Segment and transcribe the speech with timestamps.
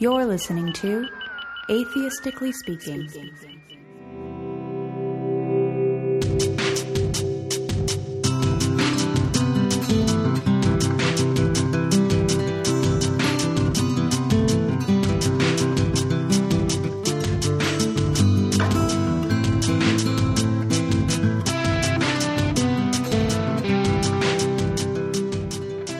[0.00, 1.06] You're listening to
[1.68, 3.06] Atheistically Speaking.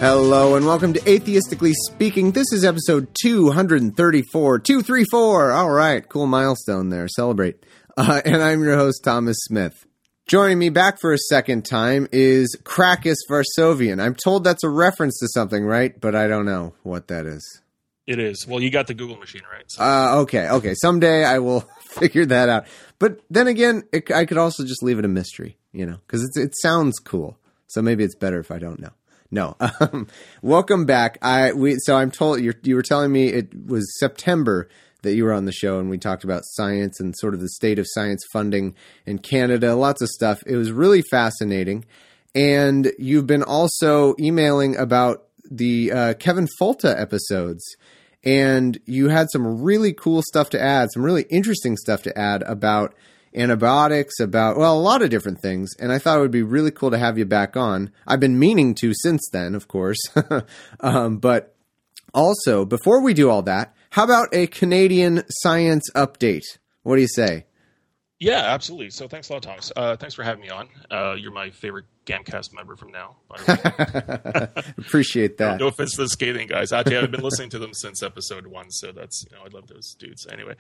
[0.01, 2.33] Hello and welcome to Atheistically Speaking.
[2.33, 4.59] This is episode 234.
[4.59, 5.53] 234.
[5.53, 6.09] All right.
[6.09, 7.07] Cool milestone there.
[7.07, 7.67] Celebrate.
[7.99, 9.85] Uh, and I'm your host, Thomas Smith.
[10.27, 14.03] Joining me back for a second time is Krakus Varsovian.
[14.03, 16.01] I'm told that's a reference to something, right?
[16.01, 17.61] But I don't know what that is.
[18.07, 18.47] It is.
[18.49, 19.71] Well, you got the Google machine right.
[19.71, 19.85] So.
[19.85, 20.49] Uh, okay.
[20.49, 20.73] Okay.
[20.81, 22.65] Someday I will figure that out.
[22.99, 26.35] But then again, it, I could also just leave it a mystery, you know, because
[26.39, 27.37] it sounds cool.
[27.67, 28.93] So maybe it's better if I don't know.
[29.31, 29.57] No.
[29.81, 30.09] Um,
[30.43, 31.17] welcome back.
[31.23, 34.69] I we so I'm told you you were telling me it was September
[35.03, 37.49] that you were on the show and we talked about science and sort of the
[37.49, 38.75] state of science funding
[39.07, 40.43] in Canada, lots of stuff.
[40.47, 41.87] It was really fascinating.
[42.35, 47.65] And you've been also emailing about the uh, Kevin Folta episodes.
[48.23, 52.43] And you had some really cool stuff to add, some really interesting stuff to add
[52.43, 52.95] about
[53.35, 55.71] antibiotics, about, well, a lot of different things.
[55.79, 57.91] And I thought it would be really cool to have you back on.
[58.07, 59.99] I've been meaning to since then, of course.
[60.81, 61.55] um, but
[62.15, 66.45] also, before we do all that, how about a Canadian science update?
[66.83, 67.47] What do you say?
[68.21, 68.91] Yeah, absolutely.
[68.91, 69.73] So thanks a lot, Thomas.
[69.75, 70.69] Uh, thanks for having me on.
[70.91, 73.17] Uh, you're my favorite Gamcast member from now.
[74.77, 75.53] Appreciate that.
[75.59, 76.71] No, no, offense to the scathing guys.
[76.71, 79.69] Actually, I've been listening to them since episode one, so that's you know I love
[79.69, 80.27] those dudes.
[80.31, 80.55] Anyway,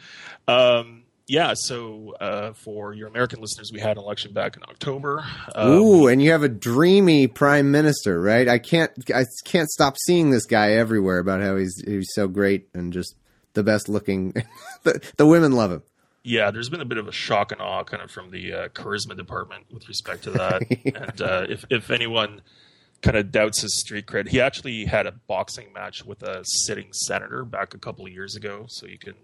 [0.49, 5.25] um, yeah, so uh, for your American listeners, we had an election back in October.
[5.55, 8.49] Um, Ooh, and you have a dreamy prime minister, right?
[8.49, 12.69] I can't, I can't stop seeing this guy everywhere about how he's he's so great
[12.75, 13.15] and just
[13.53, 14.33] the best looking.
[14.83, 15.83] the, the women love him.
[16.25, 18.69] Yeah, there's been a bit of a shock and awe kind of from the uh,
[18.71, 20.63] charisma department with respect to that.
[20.85, 20.91] yeah.
[20.97, 22.43] And uh, if if anyone
[23.03, 26.93] kind of doubts his street cred, he actually had a boxing match with a sitting
[26.93, 28.65] senator back a couple of years ago.
[28.69, 29.15] So you can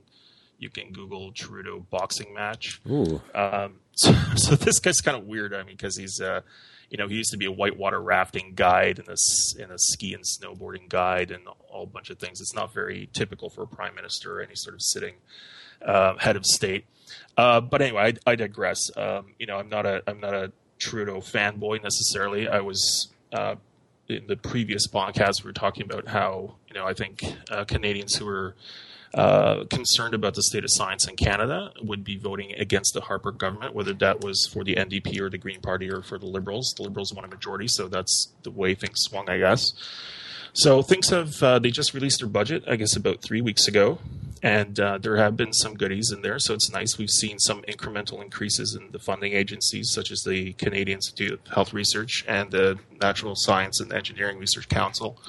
[0.58, 2.80] you can Google Trudeau boxing match.
[3.34, 5.54] Um, so, so this guy's kind of weird.
[5.54, 6.40] I mean, because he's, uh,
[6.90, 9.16] you know, he used to be a whitewater rafting guide and a,
[9.62, 12.40] and a ski and snowboarding guide and all a bunch of things.
[12.40, 15.14] It's not very typical for a prime minister or any sort of sitting
[15.84, 16.86] uh, head of state.
[17.36, 18.78] Uh, but anyway, I, I digress.
[18.96, 22.48] Um, you know, I'm not a I'm not a Trudeau fanboy necessarily.
[22.48, 23.56] I was uh,
[24.08, 28.16] in the previous podcast we were talking about how you know I think uh, Canadians
[28.16, 28.54] who are
[29.14, 33.32] uh, concerned about the state of science in Canada would be voting against the Harper
[33.32, 36.74] government, whether that was for the NDP or the Green Party or for the Liberals.
[36.76, 39.72] The Liberals won a majority, so that's the way things swung, I guess.
[40.56, 43.98] So things have uh, they just released their budget, I guess, about three weeks ago,
[44.42, 46.38] and uh, there have been some goodies in there.
[46.38, 46.96] So it's nice.
[46.96, 51.52] We've seen some incremental increases in the funding agencies, such as the Canadian Institute of
[51.52, 55.20] Health Research and the Natural Science and Engineering Research Council.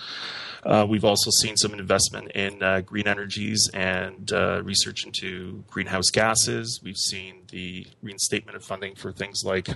[0.64, 6.10] Uh, we've also seen some investment in uh, green energies and uh, research into greenhouse
[6.10, 6.80] gases.
[6.82, 9.68] We've seen the reinstatement of funding for things like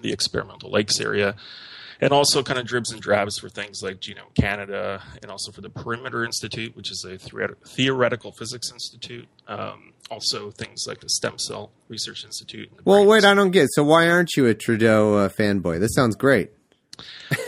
[0.00, 1.34] the experimental lakes area,
[2.00, 5.60] and also kind of dribs and drabs for things like Genome Canada, and also for
[5.60, 9.28] the Perimeter Institute, which is a theoretical physics institute.
[9.46, 12.70] Um, also, things like the Stem Cell Research Institute.
[12.84, 13.64] Well, wait, I don't get.
[13.64, 13.74] It.
[13.74, 15.78] So, why aren't you a Trudeau uh, fanboy?
[15.78, 16.50] This sounds great.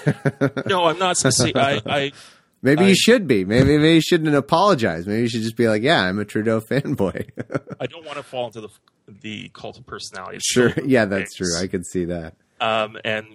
[0.67, 1.17] no, I'm not.
[1.17, 2.13] See, I, I
[2.63, 3.45] Maybe I, you should be.
[3.45, 5.07] Maybe maybe you shouldn't apologize.
[5.07, 7.31] Maybe you should just be like, "Yeah, I'm a Trudeau fanboy."
[7.81, 8.69] I don't want to fall into the
[9.09, 10.39] the cult of personality.
[10.41, 11.59] Sure, yeah, that's true.
[11.59, 12.35] I can see that.
[12.61, 13.27] Um, and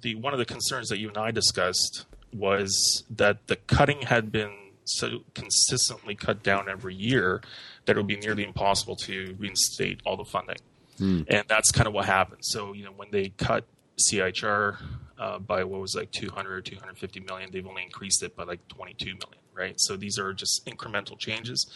[0.00, 4.30] the one of the concerns that you and I discussed was that the cutting had
[4.30, 4.52] been
[4.84, 7.40] so consistently cut down every year
[7.86, 10.58] that it would be nearly impossible to reinstate all the funding.
[10.98, 11.22] Hmm.
[11.28, 12.42] And that's kind of what happened.
[12.42, 13.64] So, you know, when they cut
[14.00, 14.78] CIHR
[15.20, 17.50] uh, by what was like 200 or 250 million.
[17.52, 19.74] They've only increased it by like 22 million, right?
[19.78, 21.70] So these are just incremental changes.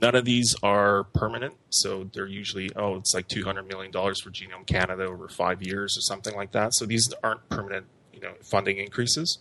[0.00, 1.54] None of these are permanent.
[1.70, 6.00] So they're usually, oh, it's like $200 million for Genome Canada over five years or
[6.02, 6.74] something like that.
[6.74, 9.38] So these aren't permanent, you know, funding increases.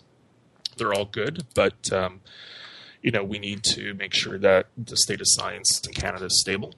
[0.77, 2.21] They're all good, but, um,
[3.01, 6.39] you know, we need to make sure that the state of science in Canada is
[6.39, 6.73] stable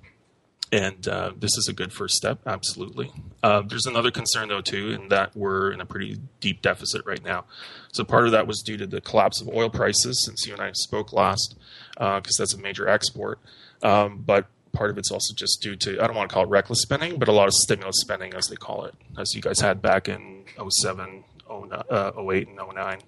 [0.71, 3.11] and uh, this is a good first step, absolutely.
[3.43, 7.23] Uh, there's another concern, though, too, in that we're in a pretty deep deficit right
[7.23, 7.45] now.
[7.93, 10.61] So part of that was due to the collapse of oil prices since you and
[10.61, 11.55] I spoke last,
[11.95, 13.39] because uh, that's a major export.
[13.83, 16.49] Um, but part of it's also just due to, I don't want to call it
[16.49, 19.59] reckless spending, but a lot of stimulus spending, as they call it, as you guys
[19.59, 22.99] had back in 07, 08, uh, and 09.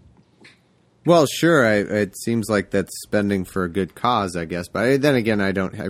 [1.06, 1.66] Well, sure.
[1.66, 4.68] I, it seems like that's spending for a good cause, I guess.
[4.68, 5.80] But then again, I don't.
[5.80, 5.88] I,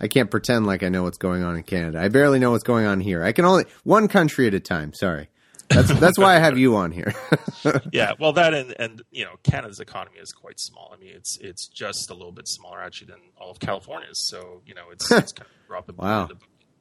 [0.00, 2.00] I can't pretend like I know what's going on in Canada.
[2.00, 3.24] I barely know what's going on here.
[3.24, 4.92] I can only one country at a time.
[4.92, 5.28] Sorry.
[5.68, 7.14] That's that's why I have you on here.
[7.92, 10.92] yeah, well, that and and you know, Canada's economy is quite small.
[10.94, 14.28] I mean, it's it's just a little bit smaller actually than all of California's.
[14.28, 15.96] So you know, it's it's kind of dropping.
[15.96, 16.28] Wow.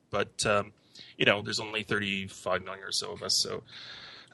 [0.09, 0.71] But um,
[1.17, 3.41] you know, there's only 35 million or so of us.
[3.43, 3.63] So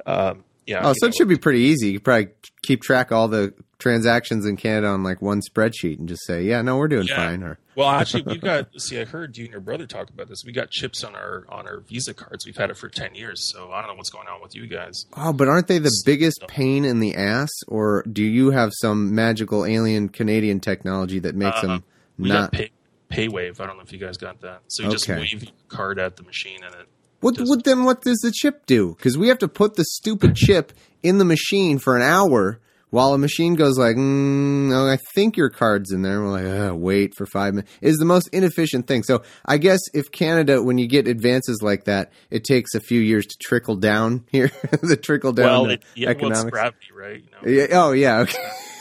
[0.05, 0.81] um, yeah.
[0.83, 1.87] Oh, so know, it should be pretty easy.
[1.87, 2.29] You could probably
[2.63, 6.43] keep track of all the transactions in Canada on like one spreadsheet and just say,
[6.43, 7.15] "Yeah, no, we're doing Yeah.
[7.17, 8.69] fine." Or Well, actually, we've got.
[8.79, 10.43] See, I heard you and your brother talk about this.
[10.45, 12.45] We got chips on our on our Visa cards.
[12.45, 13.51] We've had it for ten years.
[13.51, 15.05] So I don't know what's going on with you guys.
[15.17, 17.49] oh, but aren't they the biggest pain in the ass?
[17.67, 21.83] Or do you have some magical alien Canadian technology that makes Uh, them
[22.17, 22.51] We not?
[22.53, 22.71] got pay,
[23.11, 23.59] PayWave.
[23.59, 24.61] I don't know if you guys got that.
[24.67, 26.87] So you just wave your card at the machine and it.
[27.23, 27.85] What, Just- what then?
[27.85, 28.95] What does the chip do?
[28.97, 32.59] Because we have to put the stupid chip in the machine for an hour
[32.89, 36.69] while a machine goes like, mm, "No, I think your card's in there." And We're
[36.69, 39.03] like, "Wait for five minutes." Is the most inefficient thing.
[39.03, 42.99] So I guess if Canada, when you get advances like that, it takes a few
[42.99, 44.51] years to trickle down here.
[44.81, 47.23] the trickle down Well, it, yeah, well, it's gravity, right?
[47.23, 47.61] You know?
[47.61, 48.51] Yeah, oh yeah, okay.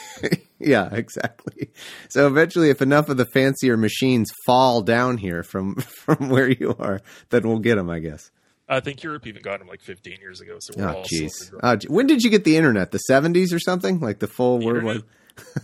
[0.66, 1.70] yeah, exactly.
[2.08, 5.74] So eventually, if enough of the fancier machines fall down here from
[6.04, 7.00] from where you are,
[7.30, 8.30] then we'll get them, I guess.
[8.68, 10.56] I think Europe even got them like 15 years ago.
[10.60, 11.30] So we're Oh, all jeez.
[11.62, 12.90] Oh, when did you get the internet?
[12.90, 14.00] The seventies or something?
[14.00, 15.02] Like the full The internet?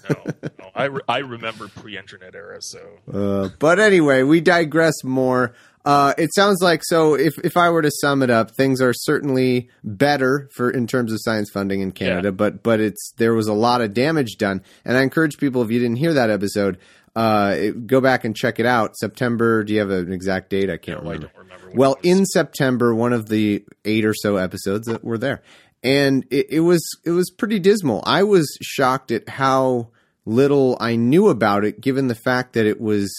[0.08, 0.24] no,
[0.58, 0.70] no.
[0.74, 2.58] I, re- I remember pre-internet era.
[2.60, 2.80] So
[3.12, 5.54] Uh, but anyway, we digress more.
[5.88, 7.14] Uh, it sounds like so.
[7.14, 11.12] If if I were to sum it up, things are certainly better for in terms
[11.12, 12.28] of science funding in Canada.
[12.28, 12.32] Yeah.
[12.32, 15.70] But but it's there was a lot of damage done, and I encourage people if
[15.70, 16.76] you didn't hear that episode,
[17.16, 18.96] uh, it- go back and check it out.
[18.98, 19.64] September.
[19.64, 20.68] Do you have an exact date?
[20.68, 21.32] I can't no, I remember.
[21.34, 21.72] don't remember.
[21.74, 25.40] Well, in September, one of the eight or so episodes that were there,
[25.82, 28.02] and it, it was it was pretty dismal.
[28.04, 29.88] I was shocked at how
[30.26, 33.10] little I knew about it, given the fact that it was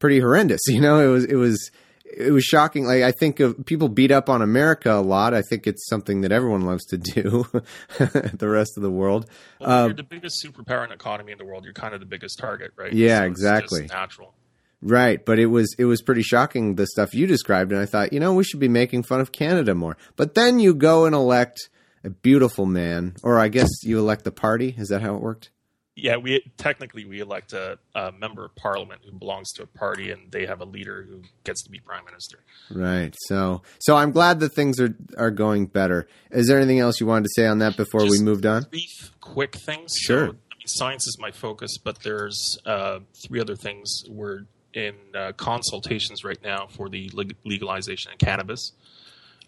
[0.00, 0.60] pretty horrendous.
[0.68, 1.70] You know, it was it was
[2.16, 2.84] it was shocking.
[2.86, 5.34] Like I think of people beat up on America a lot.
[5.34, 7.46] I think it's something that everyone loves to do.
[7.98, 9.26] the rest of the world,
[9.60, 11.64] Well, uh, you're the biggest superpower and economy in the world.
[11.64, 12.92] You're kind of the biggest target, right?
[12.92, 13.86] Yeah, So it's just exactly.
[13.86, 14.34] natural.
[14.82, 18.14] Right, but it was it was pretty shocking the stuff you described, and I thought,
[18.14, 19.96] you know, we should be making fun of Canada more.
[20.16, 21.68] But then you go and elect
[22.02, 24.74] a beautiful man, or I guess you elect the party.
[24.78, 25.50] Is that how it worked?
[25.96, 30.10] Yeah, we technically we elect a, a member of parliament who belongs to a party,
[30.10, 32.38] and they have a leader who gets to be prime minister.
[32.70, 33.14] Right.
[33.26, 36.08] So so I'm glad that things are are going better.
[36.30, 38.64] Is there anything else you wanted to say on that before we Just moved on?
[38.70, 39.92] Brief, quick things.
[39.98, 40.26] Sure.
[40.26, 44.04] So, I mean, science is my focus, but there's uh, three other things.
[44.08, 47.10] We're in uh, consultations right now for the
[47.44, 48.72] legalization of cannabis.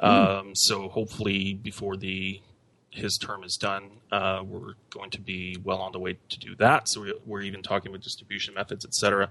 [0.01, 2.41] Um, so hopefully, before the
[2.93, 6.55] his term is done, uh, we're going to be well on the way to do
[6.57, 6.89] that.
[6.89, 9.31] So we're, we're even talking about distribution methods, et cetera.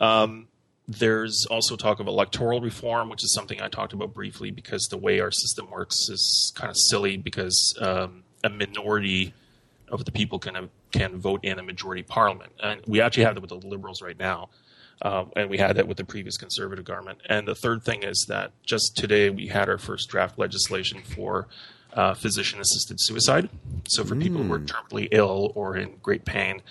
[0.00, 0.48] Um,
[0.88, 4.98] there's also talk of electoral reform, which is something I talked about briefly because the
[4.98, 9.32] way our system works is kind of silly because um, a minority
[9.88, 13.40] of the people can can vote in a majority parliament, and we actually have that
[13.40, 14.48] with the liberals right now,
[15.02, 17.18] um, and we had that with the previous conservative government.
[17.28, 21.46] And the third thing is that just today we had our first draft legislation for
[21.92, 23.48] uh, physician assisted suicide.
[23.88, 26.62] So for people who are terminally ill or in great pain,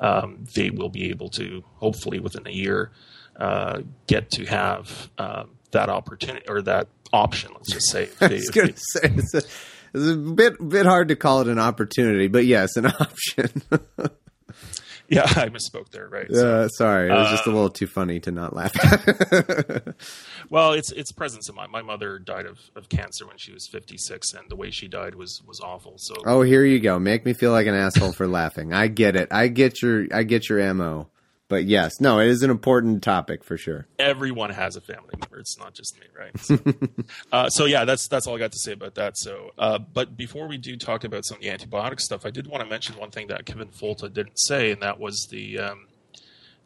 [0.00, 2.90] um, they will be able to hopefully within a year
[3.36, 7.52] uh, get to have um, that opportunity or that option.
[7.54, 8.04] Let's just say.
[8.04, 9.42] If I was going to say it's a,
[9.94, 13.62] it's a bit bit hard to call it an opportunity, but yes, an option.
[15.16, 16.08] yeah, I misspoke there.
[16.08, 16.26] Right.
[16.32, 18.72] So- uh, sorry, it was just a Uh, little too funny to not laugh.
[20.50, 21.70] Well, it's it's presence of mine.
[21.70, 24.88] My mother died of, of cancer when she was fifty six, and the way she
[24.88, 25.94] died was was awful.
[25.96, 26.98] So Oh, here you go.
[26.98, 28.72] Make me feel like an asshole for laughing.
[28.72, 29.28] I get it.
[29.30, 31.08] I get your I get your mo.
[31.48, 33.86] But yes, no, it is an important topic for sure.
[33.98, 35.38] everyone has a family member.
[35.38, 36.38] It's not just me, right?
[36.38, 36.58] So,
[37.32, 39.18] uh, so yeah, that's that's all I got to say about that.
[39.18, 42.46] So, uh, but before we do talk about some of the antibiotic stuff, I did
[42.46, 45.88] want to mention one thing that Kevin Folta didn't say, and that was the um,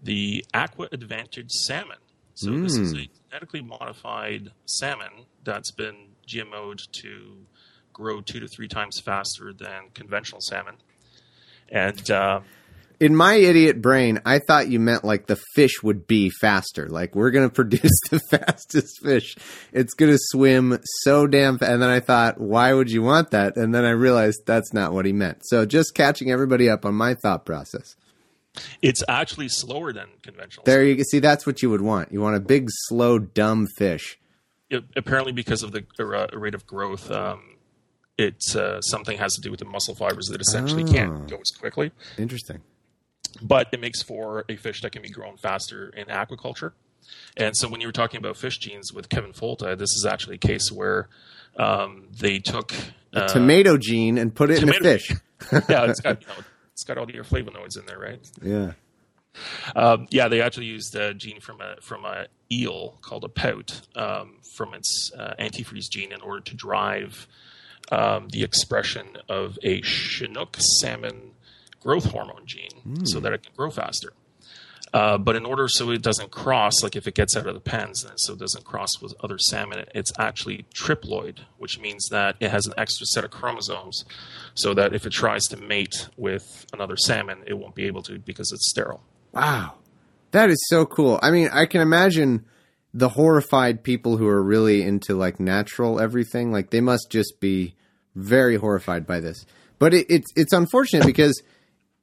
[0.02, 1.98] the Aqua Advantage salmon.
[2.34, 7.46] So this is a genetically modified salmon that's been GMO'd to
[7.92, 10.76] grow two to three times faster than conventional salmon.
[11.68, 12.40] And uh,
[13.00, 16.88] In my idiot brain, I thought you meant like the fish would be faster.
[16.88, 19.36] Like we're going to produce the fastest fish.
[19.72, 21.70] It's going to swim so damn fast.
[21.70, 23.56] And then I thought, why would you want that?
[23.56, 25.42] And then I realized that's not what he meant.
[25.44, 27.94] So just catching everybody up on my thought process.
[28.82, 30.64] it's actually slower than conventional.
[30.64, 31.04] There you.
[31.04, 32.10] See, that's what you would want.
[32.12, 34.18] You want a big, slow, dumb fish.
[34.70, 35.84] it, apparently because of the
[36.32, 37.54] rate of growth, um,
[38.16, 40.92] it's uh, something has to do with the muscle fibers that essentially Oh.
[40.92, 41.92] can't go as quickly.
[42.18, 42.60] Interesting.
[43.40, 46.72] But it makes for a fish that can be grown faster in aquaculture.
[47.36, 50.36] And so when you were talking about fish genes with Kevin Folta, this is actually
[50.36, 51.08] a case where
[51.56, 52.72] um, they took
[53.14, 55.10] uh, Tomato gene and put it in a fish.
[55.52, 58.20] yeah, it's got you know, it's got all your flavonoids in there, right?
[58.42, 58.72] Yeah.
[59.74, 63.82] Um, yeah, they actually used a gene from a from a eel called a pout
[63.94, 67.28] um, from its uh, antifreeze gene in order to drive
[67.92, 71.32] um, the expression of a Chinook salmon
[71.80, 74.12] growth hormone gene, so that it can grow faster.
[74.94, 77.60] Uh, but in order so it doesn't cross, like if it gets out of the
[77.60, 82.36] pens, and so it doesn't cross with other salmon, it's actually triploid, which means that
[82.40, 84.04] it has an extra set of chromosomes,
[84.54, 88.18] so that if it tries to mate with another salmon, it won't be able to
[88.18, 89.02] because it's sterile.
[89.32, 89.74] Wow.
[90.30, 91.18] That is so cool.
[91.22, 92.46] I mean, I can imagine
[92.94, 96.50] the horrified people who are really into like natural everything.
[96.50, 97.74] Like they must just be
[98.14, 99.44] very horrified by this.
[99.78, 101.40] But it, it's it's unfortunate because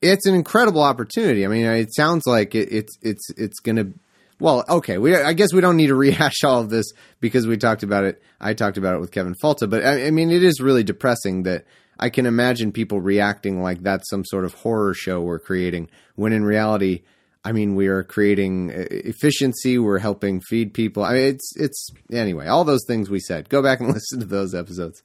[0.05, 1.45] it's an incredible opportunity.
[1.45, 3.93] I mean, it sounds like it, it's it's it's going to.
[4.39, 4.97] Well, okay.
[4.97, 6.85] We I guess we don't need to rehash all of this
[7.19, 8.21] because we talked about it.
[8.39, 11.43] I talked about it with Kevin Folta, but I, I mean, it is really depressing
[11.43, 11.65] that
[11.99, 16.33] I can imagine people reacting like that's some sort of horror show we're creating when
[16.33, 17.03] in reality.
[17.43, 19.77] I mean, we are creating uh, efficiency.
[19.77, 21.03] We're helping feed people.
[21.03, 22.47] I mean, it's it's anyway.
[22.47, 23.49] All those things we said.
[23.49, 25.01] Go back and listen to those episodes.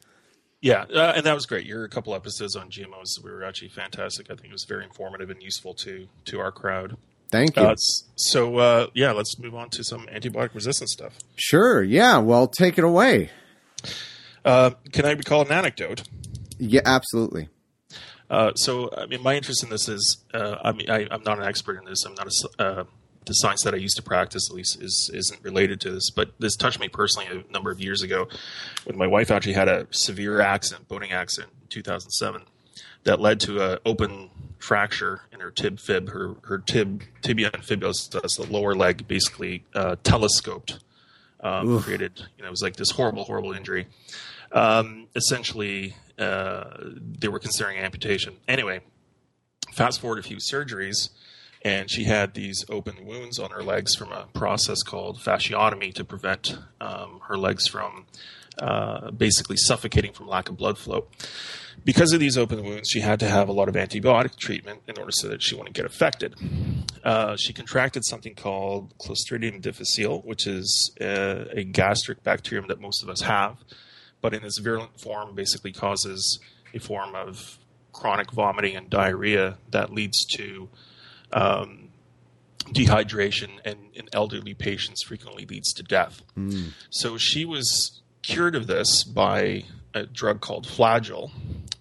[0.60, 1.64] Yeah, uh, and that was great.
[1.64, 4.30] Your couple episodes on GMOs we were actually fantastic.
[4.30, 6.96] I think it was very informative and useful to to our crowd.
[7.30, 7.62] Thank you.
[7.62, 7.74] Uh,
[8.16, 11.18] so uh, yeah, let's move on to some antibiotic resistant stuff.
[11.36, 11.82] sure.
[11.82, 12.18] Yeah.
[12.18, 13.30] Well, take it away.
[14.44, 16.02] Uh, can I recall an anecdote?
[16.58, 16.80] Yeah.
[16.84, 17.48] Absolutely.
[18.28, 21.38] Uh, so, I mean, my interest in this is, uh, I mean, I, I'm not
[21.38, 22.04] an expert in this.
[22.04, 22.84] I'm not a uh,
[23.26, 26.10] the science that I used to practice, at least, is isn't related to this.
[26.10, 28.28] But this touched me personally a number of years ago,
[28.84, 32.42] when my wife actually had a severe accident, boating accident, in 2007,
[33.04, 36.10] that led to an open fracture in her tib fib.
[36.10, 40.78] Her her tib tibia and fibula, that's the lower leg, basically uh, telescoped,
[41.40, 42.18] um, created.
[42.36, 43.86] You know, it was like this horrible, horrible injury
[44.52, 48.36] um, essentially uh, they were considering amputation.
[48.48, 48.80] Anyway,
[49.72, 51.10] fast forward a few surgeries,
[51.62, 56.04] and she had these open wounds on her legs from a process called fasciotomy to
[56.04, 58.06] prevent um, her legs from
[58.58, 61.06] uh, basically suffocating from lack of blood flow.
[61.82, 64.98] Because of these open wounds, she had to have a lot of antibiotic treatment in
[64.98, 66.34] order so that she wouldn't get affected.
[67.02, 73.02] Uh, she contracted something called Clostridium difficile, which is uh, a gastric bacterium that most
[73.02, 73.56] of us have
[74.20, 76.38] but in this virulent form basically causes
[76.74, 77.58] a form of
[77.92, 80.68] chronic vomiting and diarrhea that leads to
[81.32, 81.88] um,
[82.66, 86.22] dehydration and in elderly patients frequently leads to death.
[86.90, 91.30] So she was cured of this by a drug called Flagyl.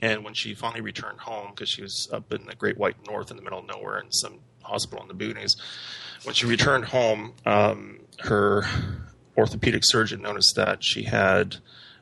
[0.01, 3.29] And when she finally returned home, because she was up in the Great White North
[3.31, 5.51] in the middle of nowhere in some hospital in the boonies,
[6.23, 8.63] when she returned home, um, her
[9.37, 11.57] orthopedic surgeon noticed that she had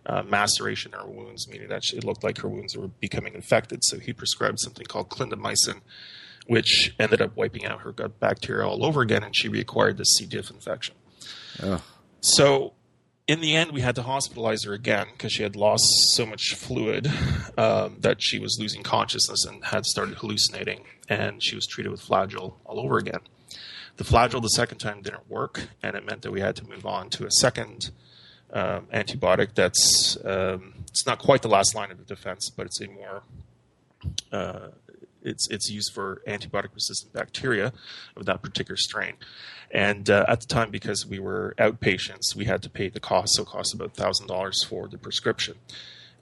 [0.05, 3.33] uh, maceration in her wounds, meaning that she, it looked like her wounds were becoming
[3.33, 3.83] infected.
[3.83, 5.81] So he prescribed something called clindamycin,
[6.47, 10.15] which ended up wiping out her gut bacteria all over again, and she reacquired this
[10.17, 10.25] C.
[10.25, 10.95] diff infection.
[12.21, 12.73] So,
[13.27, 16.55] in the end, we had to hospitalize her again because she had lost so much
[16.55, 17.11] fluid
[17.57, 22.01] um, that she was losing consciousness and had started hallucinating, and she was treated with
[22.01, 23.19] Flagyl all over again.
[23.97, 26.85] The Flagyl the second time didn't work, and it meant that we had to move
[26.85, 27.91] on to a second
[28.53, 32.79] um, antibiotic that's um, it's not quite the last line of the defense, but it's
[32.79, 33.23] a more
[34.31, 34.67] uh,
[35.21, 37.74] it's it's used for antibiotic resistant bacteria
[38.15, 39.13] of that particular strain.
[39.71, 43.36] And uh, at the time, because we were outpatients, we had to pay the cost.
[43.36, 45.55] So it cost about thousand dollars for the prescription,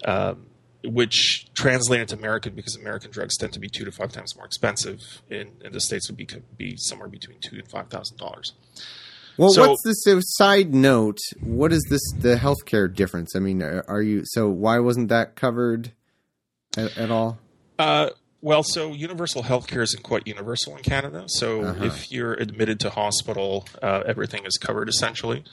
[0.04, 0.48] um,
[0.84, 4.46] which translated to American because American drugs tend to be two to five times more
[4.46, 5.00] expensive.
[5.30, 8.54] In, in the states, would be be somewhere between two and five thousand dollars.
[9.38, 10.04] Well, So- what's this
[10.38, 11.20] side note?
[11.42, 13.36] What is this the healthcare difference?
[13.36, 15.92] I mean, are are you so why wasn't that covered
[16.78, 17.38] at, at all?
[17.78, 18.10] Uh,
[18.46, 21.24] well, so universal healthcare isn't quite universal in Canada.
[21.28, 21.84] So Uh-huh.
[21.86, 25.44] if you're admitted to hospital, uh, everything is covered essentially.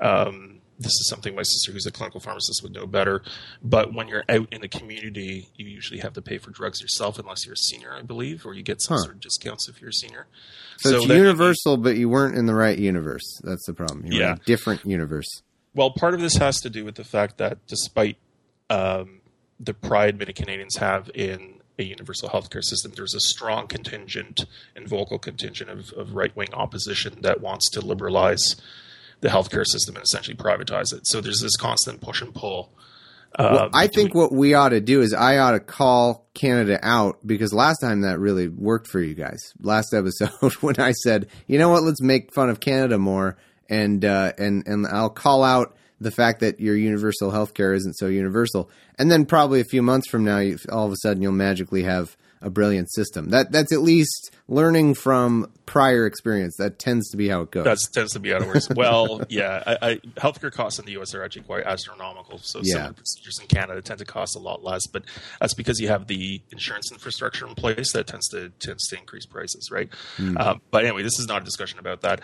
[0.00, 3.22] Um, this is something my sister, who's a clinical pharmacist, would know better.
[3.62, 7.18] But when you're out in the community, you usually have to pay for drugs yourself,
[7.18, 9.02] unless you're a senior, I believe, or you get some Huh.
[9.04, 10.26] sort of discounts if you're a senior.
[10.78, 13.24] So, it's then- universal, but you weren't in the right universe.
[13.42, 14.04] That's the problem.
[14.04, 15.28] You were in a different universe.
[15.74, 18.18] Well, part of this has to do with the fact that despite
[18.68, 19.20] um,
[19.58, 24.44] the pride many Canadians have in a universal healthcare system, there's a strong contingent
[24.76, 28.56] and vocal contingent of, of right wing opposition that wants to liberalize
[29.20, 31.06] the healthcare system and essentially privatize it.
[31.06, 32.72] So there's this constant push and pull
[33.38, 36.26] Well, Um, I do think what we ought to do is I ought to call
[36.34, 39.40] Canada out because last time that really worked for you guys.
[39.60, 43.38] Last episode when I said, you know what, let's make fun of Canada more,
[43.70, 47.94] and uh, and and I'll call out the fact that your universal health care isn't
[47.94, 51.22] so universal, and then probably a few months from now, you, all of a sudden
[51.22, 53.30] you'll magically have a brilliant system.
[53.30, 56.56] That that's at least learning from prior experience.
[56.58, 57.64] That tends to be how it goes.
[57.64, 58.68] That tends to be how it works.
[58.70, 61.14] well, yeah, I, I, healthcare costs in the U.S.
[61.14, 62.38] are actually quite astronomical.
[62.38, 62.86] So Yeah.
[62.86, 65.04] some procedures in Canada tend to cost a lot less, but
[65.40, 69.24] that's because you have the insurance infrastructure in place that tends to tends to increase
[69.24, 69.88] prices, right?
[70.36, 72.20] Um, but anyway, this is not a discussion about that.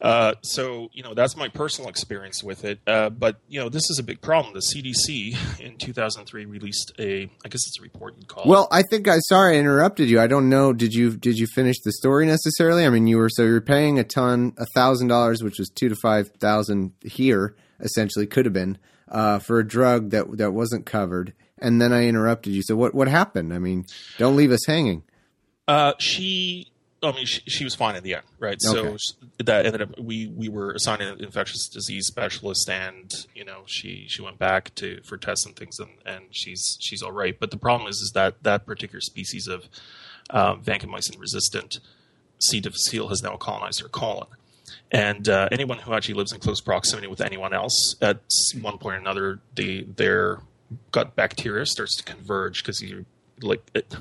[0.00, 2.80] Uh, so you know that's my personal experience with it.
[2.86, 4.52] Uh, but you know this is a big problem.
[4.52, 8.48] The CDC in 2003 released a, I guess it's a report you'd call it.
[8.48, 10.20] Well, I think I sorry I interrupted you.
[10.20, 10.72] I don't know.
[10.72, 12.84] Did you did you finish the story necessarily?
[12.84, 15.88] I mean, you were so you're paying a ton, a thousand dollars, which was two
[15.88, 20.86] to five thousand here, essentially could have been uh, for a drug that that wasn't
[20.86, 21.32] covered.
[21.58, 22.62] And then I interrupted you.
[22.62, 23.54] So what what happened?
[23.54, 23.86] I mean,
[24.18, 25.04] don't leave us hanging.
[25.68, 26.70] Uh, she,
[27.02, 28.56] I mean, she, she was fine in the end, right?
[28.60, 28.94] So Okay.
[28.94, 29.12] s-
[29.44, 34.06] that ended up we we were assigned an infectious disease specialist, and you know she
[34.08, 37.38] she went back to for tests and things, and, and she's she's all right.
[37.38, 39.68] But the problem is is that that particular species of
[40.30, 41.80] um, vancomycin resistant
[42.38, 42.60] C.
[42.60, 44.28] difficile has now colonized her colon.
[44.90, 48.20] And uh, anyone who actually lives in close proximity with anyone else, at
[48.60, 50.40] one point or another, they, their
[50.92, 53.06] gut bacteria starts to converge because you
[53.42, 53.94] like it,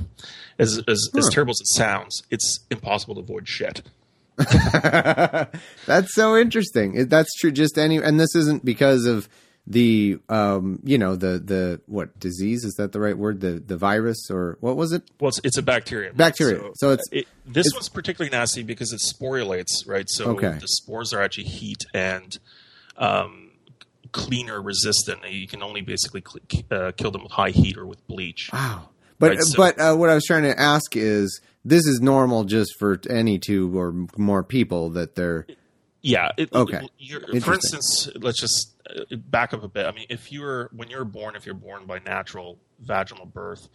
[0.60, 3.82] as as, as terrible as it sounds, it's impossible to avoid shit.
[5.86, 7.08] That's so interesting.
[7.08, 7.52] That's true.
[7.52, 9.30] Just any, and this isn't because of
[9.68, 13.42] the, um, you know, the the what disease is that the right word?
[13.42, 15.04] The the virus or what was it?
[15.20, 16.14] Well, it's, it's a bacteria.
[16.14, 16.62] Bacteria.
[16.76, 20.06] So it's- it, this one's particularly nasty because it sporulates, right?
[20.10, 20.58] So Okay.
[20.60, 22.38] the spores are actually heat and
[22.98, 23.52] um,
[24.12, 25.20] cleaner resistant.
[25.32, 28.50] You can only basically cl- uh, kill them with high heat or with bleach.
[28.54, 28.90] Wow.
[29.20, 32.44] But Right, so- but uh, what I was trying to ask is this is normal
[32.44, 35.48] just for any two or more people that they're
[36.02, 36.32] Yeah.
[36.38, 36.88] It, Okay.
[36.98, 39.86] You're, for instance, let's just uh, back up a bit.
[39.86, 43.68] I mean, if you're when you're born, if you're born by natural vaginal birth,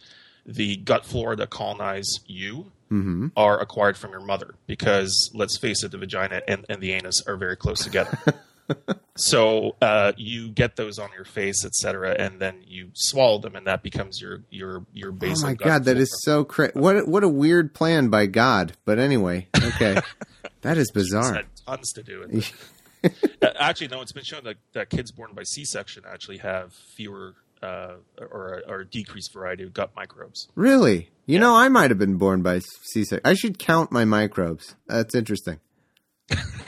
[0.45, 3.27] the gut flora that colonize you mm-hmm.
[3.35, 7.21] are acquired from your mother because let's face it, the vagina and, and the anus
[7.27, 8.17] are very close together.
[9.15, 13.67] so uh, you get those on your face, etc., and then you swallow them, and
[13.67, 15.43] that becomes your your your Oh basic.
[15.45, 16.73] my god, that is so crazy.
[16.75, 18.73] What what a weird plan by God.
[18.85, 19.99] But anyway, okay,
[20.61, 21.33] that is bizarre.
[21.33, 22.53] had tons to do with it.
[23.41, 27.33] Uh, actually, no, it's been shown that, that kids born by C-section actually have fewer
[27.63, 30.47] uh, or, or a decreased variety of gut microbes.
[30.53, 33.21] Really, you know, I might have been born by C-section.
[33.25, 34.75] I should count my microbes.
[34.85, 35.59] That's interesting.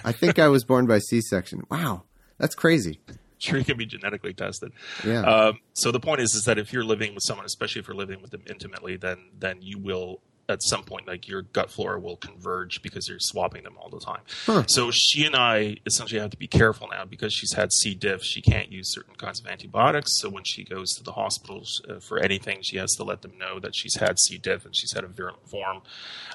[0.03, 1.63] I think I was born by C-section.
[1.69, 2.03] Wow,
[2.37, 2.99] that's crazy.
[3.37, 4.71] Sure, it can be genetically tested.
[5.05, 5.21] Yeah.
[5.21, 7.97] Um, so the point is, is that if you're living with someone, especially if you're
[7.97, 11.99] living with them intimately, then then you will at some point like your gut flora
[11.99, 14.21] will converge because you're swapping them all the time.
[14.45, 14.63] Huh.
[14.67, 17.95] So she and I essentially have to be careful now because she's had C.
[17.95, 18.23] diff.
[18.23, 20.19] She can't use certain kinds of antibiotics.
[20.19, 23.37] So when she goes to the hospitals uh, for anything, she has to let them
[23.37, 24.37] know that she's had C.
[24.37, 25.81] diff and she's had a virulent form.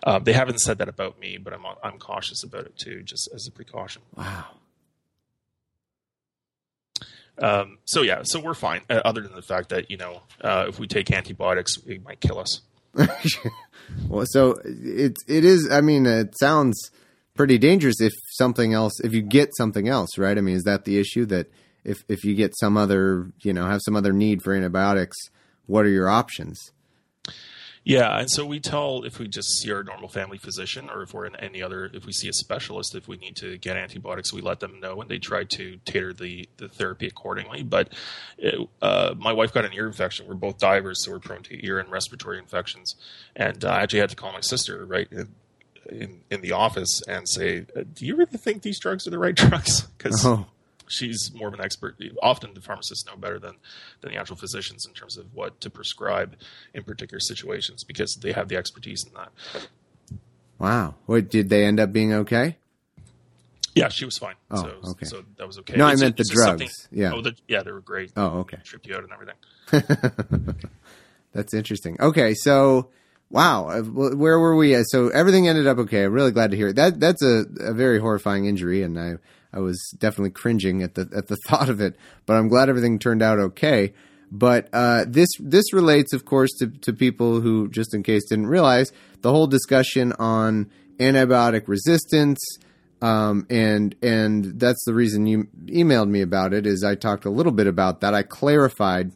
[0.04, 3.28] Um, they haven't said that about me, but I'm I'm cautious about it too, just
[3.34, 4.02] as a precaution.
[4.16, 4.46] Wow.
[7.40, 8.80] Um, so yeah, so we're fine.
[8.90, 12.20] Uh, other than the fact that you know, uh, if we take antibiotics, it might
[12.20, 12.62] kill us.
[14.08, 15.68] well, so it it is.
[15.70, 16.90] I mean, it sounds
[17.34, 19.00] pretty dangerous if something else.
[19.00, 20.36] If you get something else, right?
[20.36, 21.46] I mean, is that the issue that
[21.84, 25.16] if if you get some other, you know, have some other need for antibiotics,
[25.66, 26.58] what are your options?
[27.84, 31.14] Yeah, and so we tell if we just see our normal family physician, or if
[31.14, 34.32] we're in any other, if we see a specialist, if we need to get antibiotics,
[34.32, 37.62] we let them know, and they try to tailor the the therapy accordingly.
[37.62, 37.92] But
[38.36, 40.26] it, uh, my wife got an ear infection.
[40.26, 42.94] We're both divers, so we're prone to ear and respiratory infections.
[43.34, 45.34] And uh, I actually had to call my sister right in
[45.90, 49.34] in, in the office and say, "Do you really think these drugs are the right
[49.34, 50.46] drugs?" Because Oh,
[50.88, 51.96] she's more of an expert.
[52.22, 53.56] Often the pharmacists know better than,
[54.00, 56.36] than the actual physicians in terms of what to prescribe
[56.74, 59.68] in particular situations because they have the expertise in that.
[60.58, 60.94] wow.
[61.06, 62.56] What did they end up being okay?
[63.74, 64.34] Yeah, she was fine.
[64.50, 65.06] Oh, so, okay.
[65.06, 65.76] so that was okay.
[65.76, 66.88] No, I meant the drugs.
[66.90, 67.12] Yeah.
[67.14, 68.10] Oh, the, yeah, they were great.
[68.16, 68.58] Oh, okay.
[68.64, 70.54] Tripped you out and everything.
[71.32, 71.96] That's interesting.
[72.00, 72.88] Okay, so
[73.30, 74.74] wow, uh, where were we?
[74.74, 74.86] at?
[74.88, 76.04] So everything ended up okay.
[76.04, 76.76] I'm really glad to hear it.
[76.76, 79.18] That that's a, a very horrifying injury, and I
[79.52, 81.96] I was definitely cringing at the at the thought of it.
[82.26, 83.92] But I'm glad everything turned out okay.
[84.30, 88.48] But uh, this this relates, of course, to to people who, just in case, didn't
[88.48, 92.38] realize the whole discussion on antibiotic resistance.
[93.00, 96.66] Um, and and that's the reason you emailed me about it.
[96.66, 98.12] Is I talked a little bit about that.
[98.12, 99.12] I clarified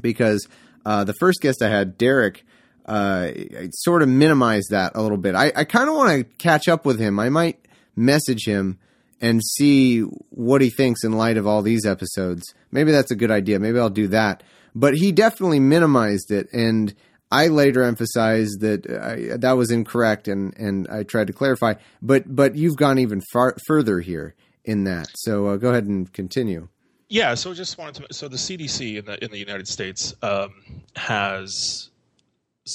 [0.00, 0.48] because
[0.84, 2.44] uh, the first guest I had, Derek,
[2.86, 3.30] uh,
[3.72, 5.34] sort of minimized that a little bit.
[5.34, 7.20] I, I kind of want to catch up with him.
[7.20, 8.78] I might message him
[9.20, 12.54] and see what he thinks in light of all these episodes.
[12.70, 13.58] Maybe that's a good idea.
[13.58, 14.42] Maybe I'll do that.
[14.74, 16.94] But he definitely minimized it, and
[17.30, 21.74] I later emphasized that I, that was incorrect, and, and I tried to clarify.
[22.00, 25.08] But but you've gone even far further here in that.
[25.14, 26.68] So uh, go ahead and continue.
[27.08, 28.14] Yeah, so just wanted to.
[28.14, 31.90] So the CDC in the in the United States um, has,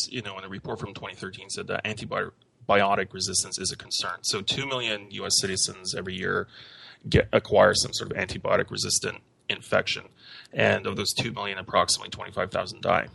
[0.10, 1.86] you know, in a report from 2013 said that
[2.68, 4.20] antibiotic resistance is a concern.
[4.22, 5.40] So two million U.S.
[5.40, 6.48] citizens every year
[7.08, 9.18] get acquire some sort of antibiotic resistant
[9.50, 10.04] infection,
[10.54, 13.08] and of those two million, approximately 25,000 die.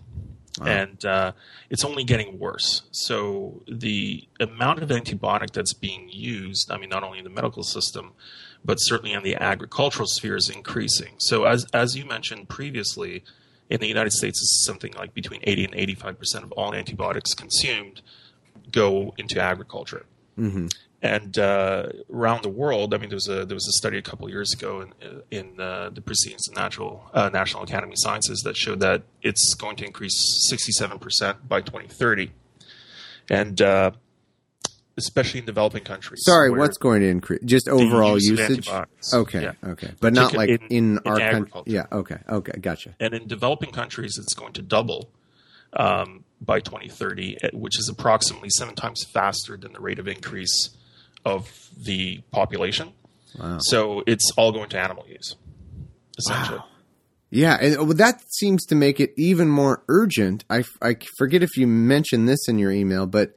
[0.60, 0.66] Wow.
[0.66, 1.32] And uh,
[1.70, 2.82] it's only getting worse.
[2.90, 7.62] So the amount of antibiotic that's being used, I mean, not only in the medical
[7.62, 8.12] system,
[8.64, 11.14] but certainly in the agricultural sphere is increasing.
[11.18, 13.24] So as as you mentioned previously,
[13.70, 17.32] in the United States, it's something like between 80 and 85 percent of all antibiotics
[17.32, 18.02] consumed
[18.72, 20.06] go into agriculture.
[20.38, 20.66] Mm-hmm.
[21.02, 24.02] And uh, around the world, I mean, there was a there was a study a
[24.02, 28.42] couple years ago in, in uh, the Proceedings of Natural uh, National Academy of Sciences
[28.44, 32.33] that showed that it's going to increase 67 percent by 2030.
[33.30, 33.92] And uh,
[34.98, 36.22] especially in developing countries.
[36.24, 37.40] Sorry, what's going to increase?
[37.44, 38.68] Just overall use usage.
[39.12, 39.52] Okay, yeah.
[39.64, 41.62] okay, but not like in, in, in our country.
[41.66, 42.94] Yeah, okay, okay, gotcha.
[43.00, 45.11] And in developing countries, it's going to double
[45.72, 50.70] um, by 2030, eh, which is approximately seven times faster than the rate of increase
[51.24, 52.92] of the population.
[53.38, 53.59] Wow.
[53.61, 55.37] So it's all going to animal use,
[56.18, 56.59] essentially.
[56.59, 56.64] Wow.
[57.33, 60.44] Yeah, and that seems to make it even more urgent.
[60.50, 63.37] I, I forget if you mentioned this in your email, but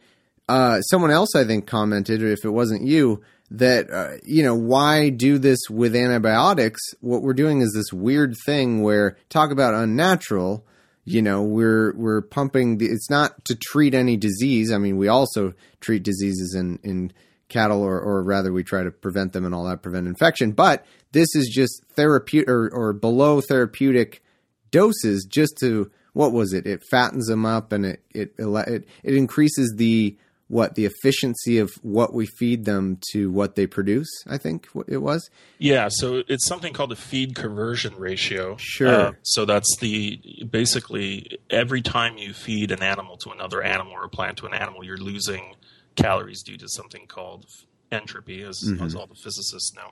[0.49, 4.55] uh, someone else I think commented, or if it wasn't you, that uh, you know
[4.55, 6.81] why do this with antibiotics?
[7.01, 10.65] What we're doing is this weird thing where talk about unnatural.
[11.05, 12.77] You know, we're we're pumping.
[12.77, 14.71] The, it's not to treat any disease.
[14.71, 17.11] I mean, we also treat diseases in in
[17.49, 20.53] cattle, or or rather, we try to prevent them and all that, prevent infection.
[20.53, 24.23] But this is just therapeutic or, or below therapeutic
[24.71, 26.65] doses, just to what was it?
[26.65, 30.17] It fattens them up and it it it, it increases the
[30.53, 34.07] what the efficiency of what we feed them to what they produce.
[34.27, 35.29] I think it was.
[35.57, 38.55] Yeah, so it's something called the feed conversion ratio.
[38.57, 38.87] Sure.
[38.87, 44.05] Uh, so that's the basically every time you feed an animal to another animal or
[44.05, 45.55] a plant to an animal, you're losing
[45.95, 47.45] calories due to something called
[47.91, 48.83] entropy, as, mm-hmm.
[48.83, 49.89] as all the physicists know.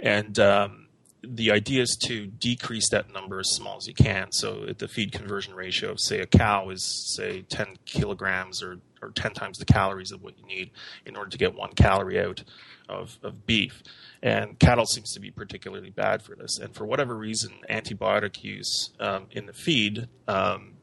[0.00, 0.88] And um,
[1.22, 4.32] the idea is to decrease that number as small as you can.
[4.32, 9.10] So the feed conversion ratio of say a cow is say 10 kilograms or, or
[9.10, 10.70] 10 times the calories of what you need
[11.04, 12.44] in order to get one calorie out
[12.88, 13.82] of, of beef.
[14.22, 16.58] And cattle seems to be particularly bad for this.
[16.58, 20.74] And for whatever reason, antibiotic use um, in the feed um,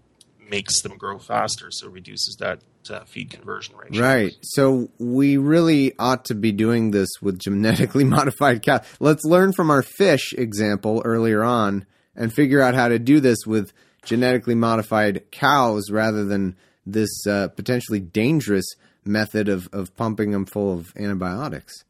[0.50, 4.02] makes them grow faster, so reduces that uh, feed conversion ratio.
[4.02, 4.34] Right.
[4.42, 8.84] So we really ought to be doing this with genetically modified cows.
[9.00, 13.40] Let's learn from our fish example earlier on and figure out how to do this
[13.46, 13.72] with
[14.04, 16.56] genetically modified cows rather than
[16.94, 18.66] this uh, potentially dangerous
[19.06, 21.84] method of, of pumping them full of antibiotics.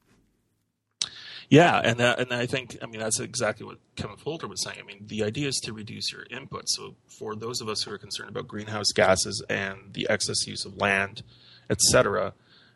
[1.50, 4.78] Yeah, and that, and I think I mean that's exactly what Kevin Folta was saying.
[4.80, 6.70] I mean, the idea is to reduce your input.
[6.70, 10.64] So for those of us who are concerned about greenhouse gases and the excess use
[10.64, 11.24] of land,
[11.72, 12.34] etc.,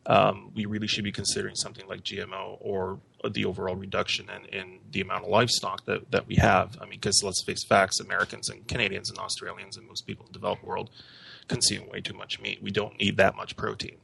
[0.07, 4.79] um, we really should be considering something like GMO or the overall reduction in, in
[4.91, 6.75] the amount of livestock that, that we have.
[6.81, 10.31] I mean, because let's face facts, Americans and Canadians and Australians and most people in
[10.31, 10.89] the developed world
[11.47, 12.61] consume way too much meat.
[12.61, 13.97] We don't need that much protein,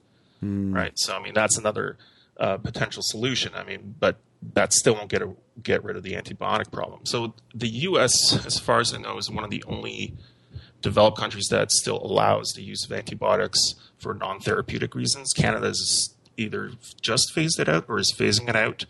[0.44, 0.74] mm.
[0.74, 0.94] right?
[0.96, 1.98] So I mean, that's another
[2.40, 3.54] uh, potential solution.
[3.56, 4.18] I mean, but
[4.54, 7.06] that still won't get a, get rid of the antibiotic problem.
[7.06, 10.16] So the U.S., as far as I know, is one of the only
[10.82, 15.34] developed countries that still allows the use of antibiotics for non-therapeutic reasons.
[15.34, 16.72] Canada is either
[17.02, 18.86] just phased it out or is phasing it out,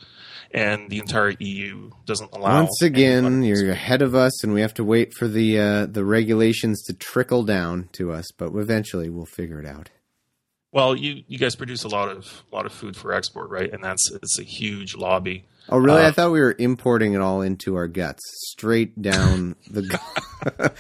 [0.52, 2.62] and the entire EU doesn't allow.
[2.62, 6.06] Once again, you're ahead of us, and we have to wait for the uh, the
[6.06, 8.32] regulations to trickle down to us.
[8.32, 9.90] But eventually, we'll figure it out.
[10.72, 13.72] Well, you, you guys produce a lot of a lot of food for export, right?
[13.72, 15.46] And that's it's a huge lobby.
[15.72, 16.04] Oh, really?
[16.04, 20.00] Uh, I thought we were importing it all into our guts, straight down the.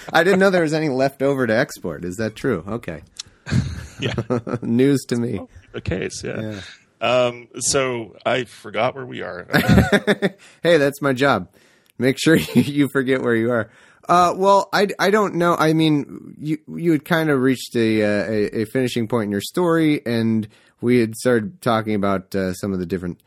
[0.13, 2.05] I didn't know there was any left over to export.
[2.05, 2.63] Is that true?
[2.67, 3.03] Okay.
[3.99, 4.13] yeah.
[4.61, 5.41] News to me.
[5.71, 6.41] the case, yeah.
[6.41, 6.61] yeah.
[7.01, 9.47] Um, so I forgot where we are.
[10.63, 11.49] hey, that's my job.
[11.97, 13.69] Make sure you forget where you are.
[14.07, 15.55] Uh, well, I, I don't know.
[15.55, 19.31] I mean, you you had kind of reached a, uh, a, a finishing point in
[19.31, 20.47] your story, and
[20.81, 23.21] we had started talking about uh, some of the different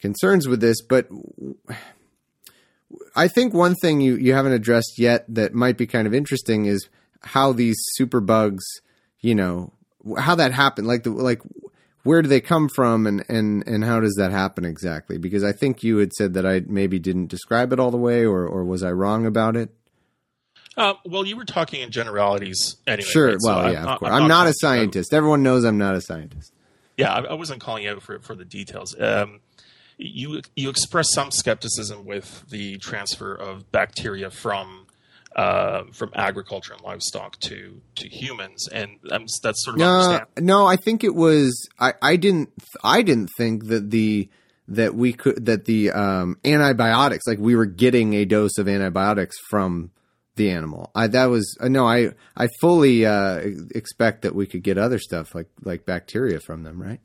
[0.00, 0.82] concerns with this.
[0.82, 1.08] But
[3.14, 6.66] I think one thing you, you haven't addressed yet that might be kind of interesting
[6.66, 6.88] is
[7.22, 8.62] how these superbugs,
[9.20, 9.72] you know,
[10.18, 10.86] how that happened.
[10.86, 11.40] Like the like
[12.06, 15.18] where do they come from and, and, and how does that happen exactly?
[15.18, 18.24] Because I think you had said that I maybe didn't describe it all the way,
[18.24, 19.70] or, or was I wrong about it?
[20.76, 23.08] Uh, well, you were talking in generalities anyway.
[23.08, 23.28] Sure.
[23.28, 23.40] right?
[23.40, 24.12] So well, I'm yeah, of not- course.
[24.12, 25.14] I'm I'm, not, a you out- scientist.
[25.14, 26.52] Everyone knows I'm not a scientist.
[26.96, 28.94] Yeah, I, I wasn't calling you out for for the details.
[28.98, 29.40] Um,
[29.98, 34.85] you you express some skepticism with the transfer of bacteria from
[35.36, 40.66] uh, from agriculture and livestock to to humans, and um, that's sort of No, no,
[40.66, 41.68] I think it was.
[41.78, 42.50] I, I didn't.
[42.82, 44.28] I didn't think that the
[44.68, 49.36] that we could that the um, antibiotics like we were getting a dose of antibiotics
[49.50, 49.90] from
[50.36, 50.90] the animal.
[50.94, 51.86] I that was uh, no.
[51.86, 53.42] I I fully uh,
[53.74, 57.00] expect that we could get other stuff like like bacteria from them, right?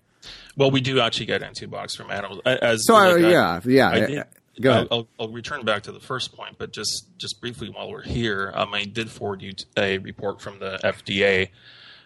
[0.55, 2.39] Well, we do actually get antibiotics from animals.
[2.45, 3.89] As So like, I- yeah, yeah.
[3.89, 4.25] I I- did.
[4.59, 4.87] Go ahead.
[4.91, 8.51] I'll, I'll, return back to the first point, but just just briefly while we're here,
[8.55, 11.49] um, I did forward you a report from the FDA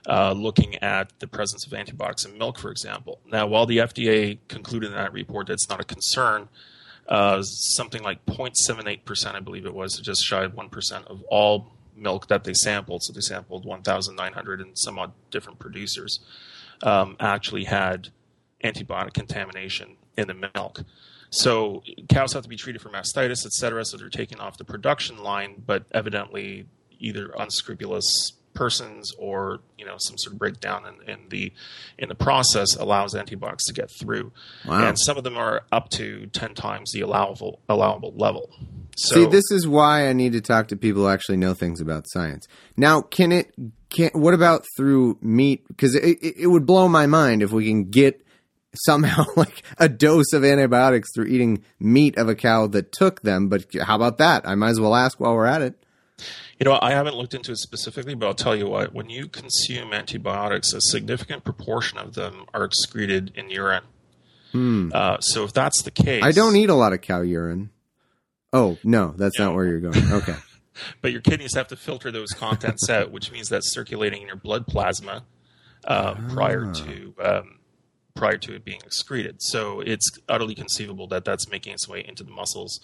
[0.07, 3.19] uh, looking at the presence of antibiotics in milk, for example.
[3.25, 6.49] Now, while the FDA concluded in that report that it's not a concern,
[7.07, 11.23] uh, something like 0.78 percent, I believe it was, just shy of one percent of
[11.29, 13.03] all milk that they sampled.
[13.03, 16.19] So they sampled 1,900 and some odd different producers
[16.83, 18.09] um, actually had
[18.63, 20.83] antibiotic contamination in the milk.
[21.29, 23.83] So cows have to be treated for mastitis, et cetera.
[23.85, 26.65] So they're taken off the production line, but evidently
[26.99, 31.51] either unscrupulous persons or you know some sort of breakdown in, in the
[31.99, 34.31] in the process allows antibiotics to get through.
[34.65, 34.87] Wow.
[34.87, 38.49] And some of them are up to ten times the allowable allowable level.
[38.97, 41.81] So See, this is why I need to talk to people who actually know things
[41.81, 42.47] about science.
[42.77, 43.53] Now, can it?
[43.89, 45.67] Can what about through meat?
[45.67, 48.24] Because it, it, it would blow my mind if we can get
[48.83, 53.47] somehow like a dose of antibiotics through eating meat of a cow that took them.
[53.49, 54.47] But how about that?
[54.47, 55.75] I might as well ask while we're at it.
[56.59, 59.27] You know, I haven't looked into it specifically, but I'll tell you what: when you
[59.27, 63.83] consume antibiotics, a significant proportion of them are excreted in urine.
[64.53, 66.27] Uh, so if that's the case, Hmm.
[66.27, 67.71] I don't eat a lot of cow urine.
[68.53, 70.13] Oh no, that's not where you're going.
[70.13, 70.35] Okay.
[71.01, 74.37] but your kidneys have to filter those contents out, which means that's circulating in your
[74.37, 75.25] blood plasma
[75.85, 77.59] uh, prior to um,
[78.15, 79.41] prior to it being excreted.
[79.41, 82.79] So it's utterly conceivable that that's making its way into the muscles,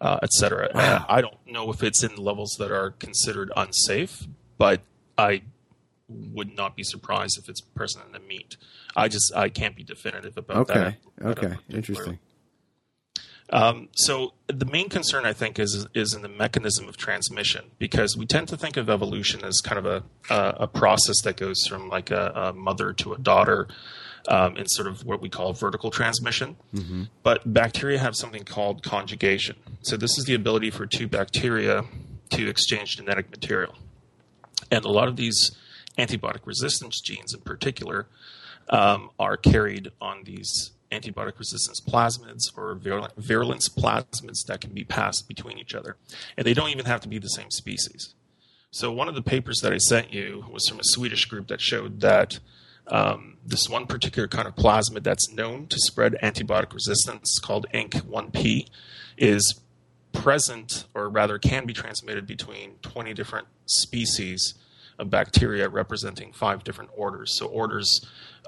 [0.00, 0.70] uh, et cetera.
[0.72, 4.26] And I don't know if it's in levels that are considered unsafe,
[4.58, 4.80] but
[5.18, 5.42] I
[6.08, 8.56] would not be surprised if it's present in the meat.
[8.94, 10.76] I just I can't be definitive about that.
[10.76, 10.96] Okay.
[11.20, 11.26] Okay.
[11.26, 11.76] looked into it.
[11.76, 12.18] Interesting.
[13.50, 18.16] Um, so the main concern, I think, is is in the mechanism of transmission because
[18.16, 21.64] we tend to think of evolution as kind of a a, a process that goes
[21.68, 23.68] from like a, a mother to a daughter
[24.28, 26.56] um, in sort of what we call vertical transmission.
[27.22, 29.56] But bacteria have something called conjugation.
[29.82, 31.84] So this is the ability for two bacteria
[32.30, 33.74] to exchange genetic material,
[34.70, 35.52] and a lot of these
[35.98, 38.06] antibiotic resistance genes, in particular,
[38.68, 42.74] um, are carried on these antibiotic resistance plasmids or
[43.16, 45.96] virulence plasmids that can be passed between each other.
[46.36, 48.14] And they don't even have to be the same species.
[48.70, 51.60] So, one of the papers that I sent you was from a Swedish group that
[51.60, 52.40] showed that
[52.88, 58.68] um, this one particular kind of plasmid that's known to spread antibiotic resistance called INC1P
[59.16, 59.60] is
[60.12, 64.54] present, or rather can be transmitted between 20 different species
[64.98, 67.36] of bacteria representing five different orders.
[67.36, 68.00] So orders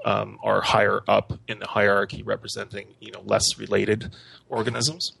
[0.03, 4.13] um, are higher up in the hierarchy, representing you know less related
[4.47, 5.13] organisms.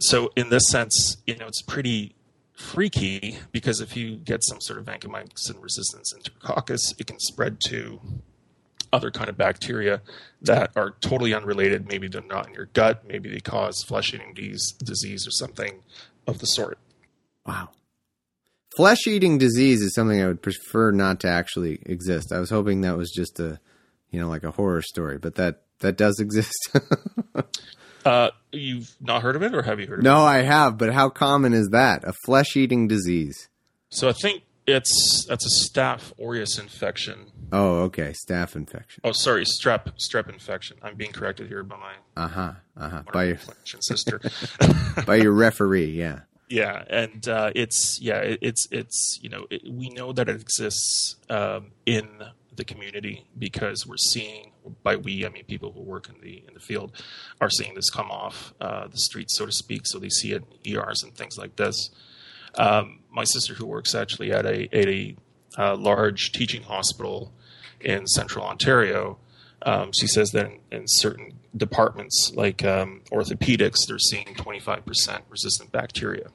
[0.00, 2.14] So in this sense, you know it's pretty
[2.54, 8.00] freaky because if you get some sort of vancomycin resistance enterococcus, it can spread to
[8.96, 10.00] other kind of bacteria
[10.42, 11.86] that are totally unrelated.
[11.86, 13.04] Maybe they're not in your gut.
[13.06, 15.82] Maybe they cause flesh-eating disease, disease or something
[16.26, 16.78] of the sort.
[17.44, 17.68] Wow.
[18.76, 22.32] Flesh eating disease is something I would prefer not to actually exist.
[22.32, 23.60] I was hoping that was just a,
[24.10, 26.76] you know, like a horror story, but that that does exist.
[28.04, 30.08] Uh, you've not heard of it, or have you heard of it?
[30.08, 32.04] no, I have, but how common is that?
[32.04, 33.48] A flesh eating disease.
[33.88, 37.32] So I think it's that's a staph aureus infection.
[37.52, 38.12] Oh, okay.
[38.12, 39.00] Staph infection.
[39.04, 40.76] Oh, sorry, strep strep infection.
[40.82, 42.52] I'm being corrected here by my Uh huh.
[42.76, 43.02] Uh huh.
[43.12, 43.38] By your
[43.80, 44.20] sister.
[45.06, 45.86] by your referee.
[45.92, 46.20] Yeah.
[46.48, 50.40] yeah, and uh, it's yeah, it, it's it's you know it, we know that it
[50.40, 52.08] exists um, in
[52.54, 56.54] the community because we're seeing by we I mean people who work in the in
[56.54, 56.92] the field
[57.40, 59.82] are seeing this come off uh, the streets so to speak.
[59.86, 61.90] So they see it in ERs and things like this.
[62.56, 65.16] Um, my sister, who works actually at a at a
[65.58, 67.32] uh, large teaching hospital
[67.80, 69.18] in central Ontario,
[69.62, 75.72] um, she says that in, in certain departments like um, orthopedics, they're seeing 25% resistant
[75.72, 76.28] bacteria,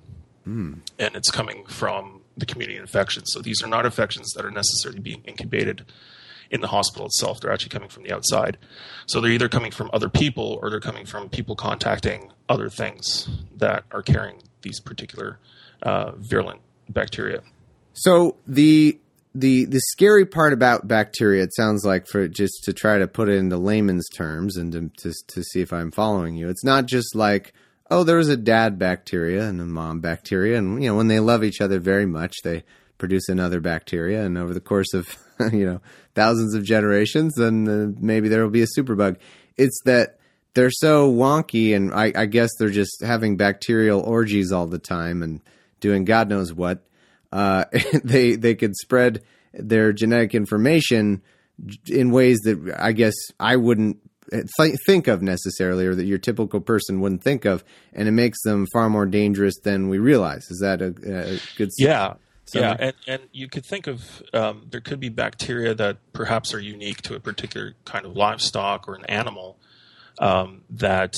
[1.00, 3.32] and it's coming from the community infections.
[3.32, 5.86] So these are not infections that are necessarily being incubated
[6.50, 7.40] in the hospital itself.
[7.40, 8.58] They're actually coming from the outside.
[9.06, 13.30] So they're either coming from other people or they're coming from people contacting other things
[13.56, 15.40] that are carrying these particular
[15.82, 17.42] uh, virulent bacteria.
[17.94, 19.00] So the
[19.34, 23.30] the the scary part about bacteria, it sounds like, for just to try to put
[23.30, 26.86] it into layman's terms and to to, to see if I'm following you, it's not
[26.86, 27.54] just like
[27.92, 31.20] oh, there was a dad bacteria and a mom bacteria, and you know when they
[31.20, 32.64] love each other very much, they
[32.98, 35.16] produce another bacteria, and over the course of
[35.54, 35.82] you know
[36.16, 39.18] thousands of generations, then uh, maybe there will be a superbug.
[39.58, 40.18] It's that
[40.54, 45.22] they're so wonky, and I, I guess they're just having bacterial orgies all the time
[45.22, 45.42] and
[45.80, 46.84] doing God knows what.
[47.32, 47.66] Uh,
[48.04, 51.22] they they could spread their genetic information
[51.88, 53.98] in ways that I guess I wouldn't
[54.32, 57.64] th- think of necessarily, or that your typical person wouldn't think of,
[57.94, 60.50] and it makes them far more dangerous than we realize.
[60.50, 61.70] Is that a, a good?
[61.78, 62.16] Yeah,
[62.54, 66.60] yeah, and, and you could think of um, there could be bacteria that perhaps are
[66.60, 69.58] unique to a particular kind of livestock or an animal
[70.20, 71.18] um, that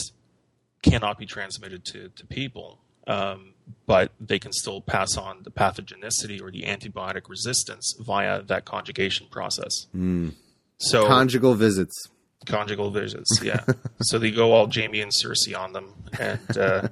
[0.83, 3.52] cannot be transmitted to, to people, um,
[3.85, 9.27] but they can still pass on the pathogenicity or the antibiotic resistance via that conjugation
[9.29, 9.87] process.
[9.95, 10.33] Mm.
[10.77, 12.09] So conjugal visits.
[12.45, 13.63] Conjugal visits, yeah.
[14.01, 16.87] so they go all Jamie and Cersei on them, and uh,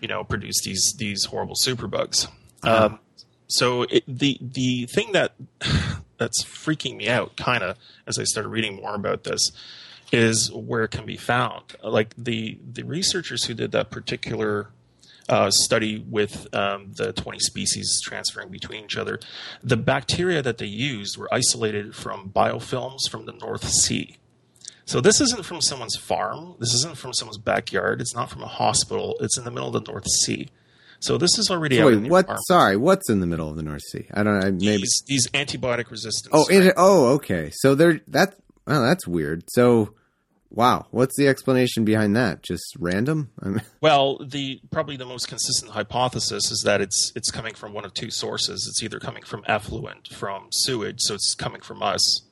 [0.00, 2.26] you know produce these these horrible superbugs.
[2.62, 2.86] Uh-huh.
[2.86, 2.98] Um,
[3.46, 5.32] so it, the the thing that
[6.18, 9.50] that's freaking me out, kind of, as I started reading more about this,
[10.12, 11.76] is where it can be found.
[11.82, 14.68] Like the the researchers who did that particular
[15.28, 19.18] uh, study with um, the 20 species transferring between each other,
[19.62, 24.16] the bacteria that they used were isolated from biofilms from the North Sea.
[24.84, 26.54] So this isn't from someone's farm.
[26.58, 28.00] This isn't from someone's backyard.
[28.00, 29.16] It's not from a hospital.
[29.20, 30.48] It's in the middle of the North Sea.
[31.00, 32.26] So this is already so wait, what?
[32.46, 34.06] Sorry, what's in the middle of the North Sea?
[34.12, 34.50] I don't know.
[34.50, 36.30] Maybe these, these antibiotic resistance.
[36.32, 37.50] Oh, it, oh, okay.
[37.54, 38.34] So they're that.
[38.66, 39.44] Well, that's weird.
[39.48, 39.94] So,
[40.50, 42.42] wow, what's the explanation behind that?
[42.42, 43.30] Just random?
[43.80, 47.94] Well, the probably the most consistent hypothesis is that it's it's coming from one of
[47.94, 48.66] two sources.
[48.68, 52.22] It's either coming from effluent from sewage, so it's coming from us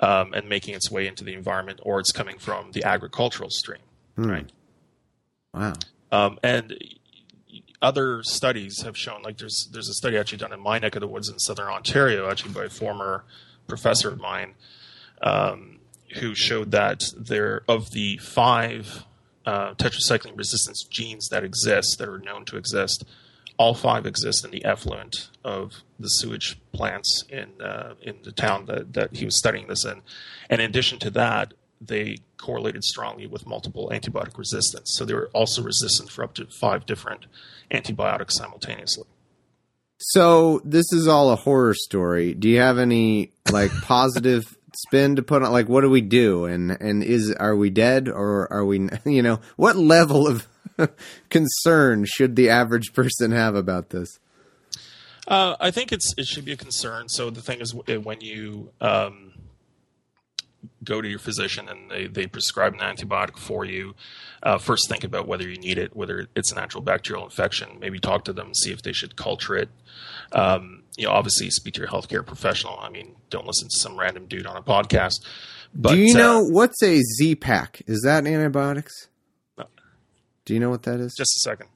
[0.00, 3.80] um, and making its way into the environment, or it's coming from the agricultural stream.
[4.16, 4.30] Hmm.
[4.30, 4.52] Right.
[5.52, 5.74] Wow.
[6.12, 6.78] Um, and
[7.82, 11.00] other studies have shown, like there's there's a study actually done in my neck of
[11.00, 13.24] the woods in southern Ontario, actually by a former
[13.66, 14.54] professor of mine,
[15.22, 15.77] um,
[16.16, 19.04] who showed that there of the five
[19.46, 23.04] uh, tetracycline resistance genes that exist that are known to exist,
[23.56, 28.66] all five exist in the effluent of the sewage plants in uh, in the town
[28.66, 30.02] that, that he was studying this in.
[30.50, 34.92] And in addition to that, they correlated strongly with multiple antibiotic resistance.
[34.94, 37.26] So they were also resistant for up to five different
[37.70, 39.04] antibiotics simultaneously.
[39.98, 42.34] So this is all a horror story.
[42.34, 45.52] Do you have any like positive spin to put on?
[45.52, 46.44] Like, what do we do?
[46.44, 48.88] And and is are we dead or are we?
[49.04, 50.46] You know, what level of
[51.30, 54.18] concern should the average person have about this?
[55.26, 57.08] Uh, I think it's it should be a concern.
[57.08, 59.32] So the thing is, when you um,
[60.84, 63.94] go to your physician and they, they prescribe an antibiotic for you,
[64.42, 67.78] uh, first think about whether you need it, whether it's a natural bacterial infection.
[67.80, 69.68] Maybe talk to them, see if they should culture it.
[70.32, 72.78] Um, you know, obviously speak to your healthcare professional.
[72.80, 75.24] I mean, don't listen to some random dude on a podcast.
[75.72, 77.82] But, Do you know uh, what's a Z pack?
[77.86, 79.08] Is that antibiotics?
[79.56, 79.66] No.
[80.44, 81.14] Do you know what that is?
[81.16, 81.68] Just a second.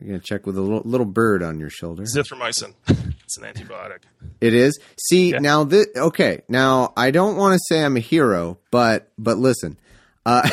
[0.00, 2.02] You're gonna check with a little, little bird on your shoulder.
[2.02, 2.74] Zithromycin.
[2.88, 4.00] it's an antibiotic.
[4.40, 4.78] It is.
[4.98, 5.38] See yeah.
[5.38, 6.42] now, this okay.
[6.48, 9.78] Now I don't want to say I'm a hero, but but listen,
[10.26, 10.48] uh,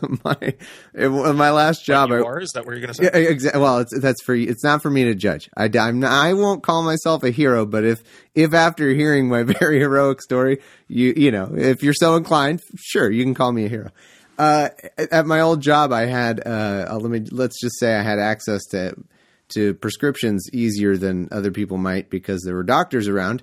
[0.24, 0.54] my
[0.94, 2.10] my last job.
[2.10, 3.04] You are, is that what you're going to say?
[3.04, 3.60] Yeah, exactly.
[3.60, 5.50] Well, it's that's for it's not for me to judge.
[5.56, 8.02] I I'm not, I won't call myself a hero, but if
[8.34, 13.10] if after hearing my very heroic story, you you know, if you're so inclined, sure,
[13.10, 13.90] you can call me a hero.
[14.38, 14.68] Uh,
[15.10, 18.64] at my old job, I had uh, let me let's just say I had access
[18.66, 18.94] to
[19.54, 23.42] to prescriptions easier than other people might because there were doctors around.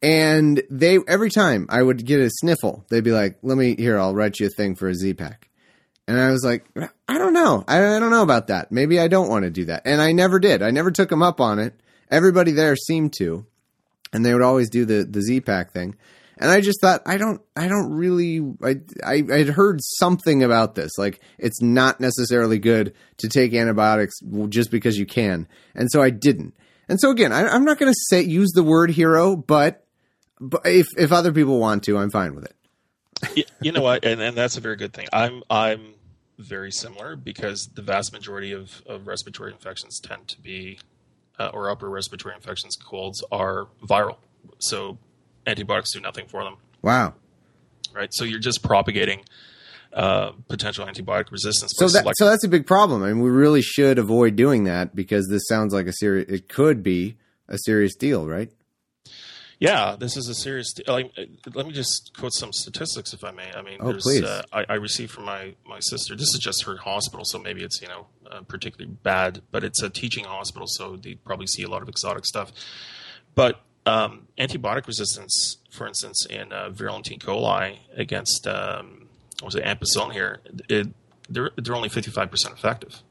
[0.00, 3.98] And they every time I would get a sniffle, they'd be like, "Let me here,
[3.98, 5.48] I'll write you a thing for a Z pack."
[6.06, 6.66] And I was like,
[7.08, 8.70] "I don't know, I, I don't know about that.
[8.70, 10.62] Maybe I don't want to do that." And I never did.
[10.62, 11.74] I never took them up on it.
[12.10, 13.44] Everybody there seemed to,
[14.12, 15.96] and they would always do the the Z pack thing.
[16.40, 20.76] And I just thought, I don't, I don't really, I, I, had heard something about
[20.76, 20.92] this.
[20.96, 25.48] Like, it's not necessarily good to take antibiotics just because you can.
[25.74, 26.54] And so I didn't.
[26.88, 29.84] And so again, I, am not going to say, use the word hero, but,
[30.40, 33.50] but if, if other people want to, I'm fine with it.
[33.60, 34.04] you know what?
[34.04, 35.06] And, and that's a very good thing.
[35.12, 35.94] I'm, I'm
[36.38, 40.78] very similar because the vast majority of, of respiratory infections tend to be
[41.38, 44.16] uh, or upper respiratory infections, colds, are viral.
[44.58, 44.98] So
[45.46, 47.14] antibiotics do nothing for them, Wow.
[47.92, 48.12] right?
[48.12, 49.24] So you're just propagating
[49.92, 51.72] uh, potential antibiotic resistance.
[51.76, 53.02] So that so that's a big problem.
[53.02, 56.28] I mean, we really should avoid doing that because this sounds like a serious.
[56.28, 57.16] It could be
[57.48, 58.50] a serious deal, right?
[59.60, 60.72] Yeah, this is a serious.
[60.86, 61.22] Like, uh,
[61.54, 63.50] let me just quote some statistics, if I may.
[63.52, 64.22] I mean, Oh, there's, please.
[64.22, 66.14] Uh, I, I received from my my sister.
[66.14, 69.82] This is just her hospital, so maybe it's you know uh, particularly bad, but it's
[69.82, 72.52] a teaching hospital, so they probably see a lot of exotic stuff.
[73.34, 77.18] But um, antibiotic resistance, for instance, in uh, virulent E.
[77.18, 79.08] coli against um,
[79.40, 80.88] what was it ampicillin here, it,
[81.28, 83.02] they're they're only fifty five percent effective.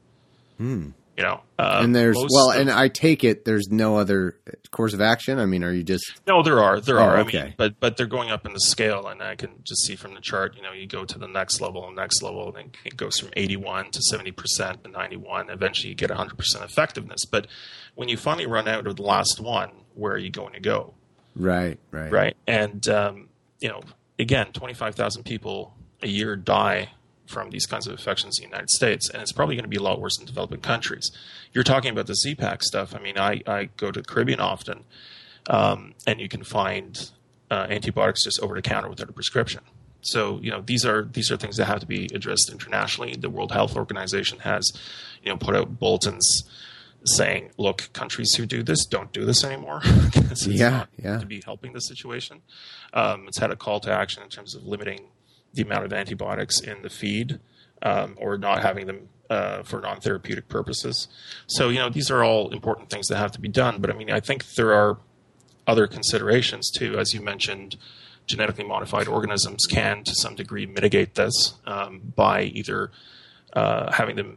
[1.18, 4.38] You know, uh, and there's well, of- and I take it there's no other
[4.70, 5.40] course of action.
[5.40, 7.16] I mean, are you just No, there are, there Oh, are.
[7.16, 7.42] I okay.
[7.42, 10.14] mean, but but they're going up in the scale, and I can just see from
[10.14, 10.54] the chart.
[10.54, 13.30] You know, you go to the next level, and next level, and it goes from
[13.36, 15.50] eighty-one to seventy percent to ninety-one.
[15.50, 17.24] Eventually, you get hundred percent effectiveness.
[17.24, 17.48] But
[17.96, 20.94] when you finally run out of the last one, where are you going to go?
[21.34, 22.36] right, right, right?
[22.46, 23.80] And um, you know,
[24.20, 26.90] again, twenty-five thousand people a year die
[27.28, 29.76] from these kinds of infections in the United States, and it's probably going to be
[29.76, 31.10] a lot worse in developing countries.
[31.52, 32.94] You're talking about the Z-Pack stuff.
[32.94, 34.84] I mean, I, I go to the Caribbean often,
[35.48, 37.10] um, and you can find
[37.50, 39.62] uh, antibiotics just over the counter without a prescription.
[40.00, 43.14] So you know these are these are things that have to be addressed internationally.
[43.18, 44.70] The World Health Organization has
[45.22, 46.48] you know put out bulletins
[47.04, 51.18] saying, "Look, countries who do this don't do this anymore." it's Yeah, yeah.
[51.18, 52.42] To be helping the situation,
[52.92, 55.08] um, it's had a call to action in terms of limiting
[55.54, 57.40] the amount of antibiotics in the feed
[57.82, 61.08] um, or not having them uh, for non-therapeutic purposes.
[61.46, 63.80] So you know these are all important things that have to be done.
[63.80, 64.98] But I mean, I think there are
[65.66, 67.76] other considerations too, as you mentioned.
[68.26, 72.90] Genetically modified organisms can, to some degree, mitigate this um, by either
[73.54, 74.36] uh, having them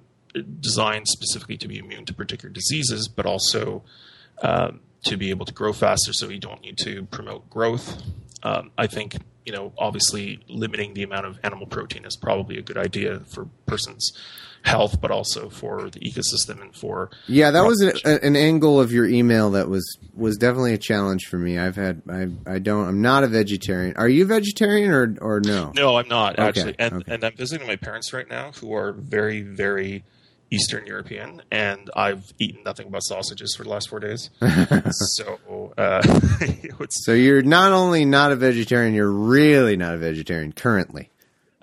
[0.62, 3.84] designed specifically to be immune to particular diseases, but also
[4.42, 8.02] um, to be able to grow faster, so you don't need to promote growth.
[8.44, 12.62] Um, I think you know, obviously, limiting the amount of animal protein is probably a
[12.62, 14.12] good idea for person's
[14.64, 18.92] health, but also for the ecosystem and for Yeah, that was an, an angle of
[18.92, 21.58] your email that was was definitely a challenge for me.
[21.58, 23.96] I've had I I don't I'm not a vegetarian.
[23.98, 25.72] Are you vegetarian or or no?
[25.76, 27.14] No, I'm not Okay, actually, and okay.
[27.14, 30.04] and I'm visiting my parents right now, who are very very
[30.52, 34.30] Eastern European, and I've eaten nothing but sausages for the last four days.
[34.92, 36.02] so uh,
[36.42, 41.10] it's So you're not only not a vegetarian, you're really not a vegetarian currently.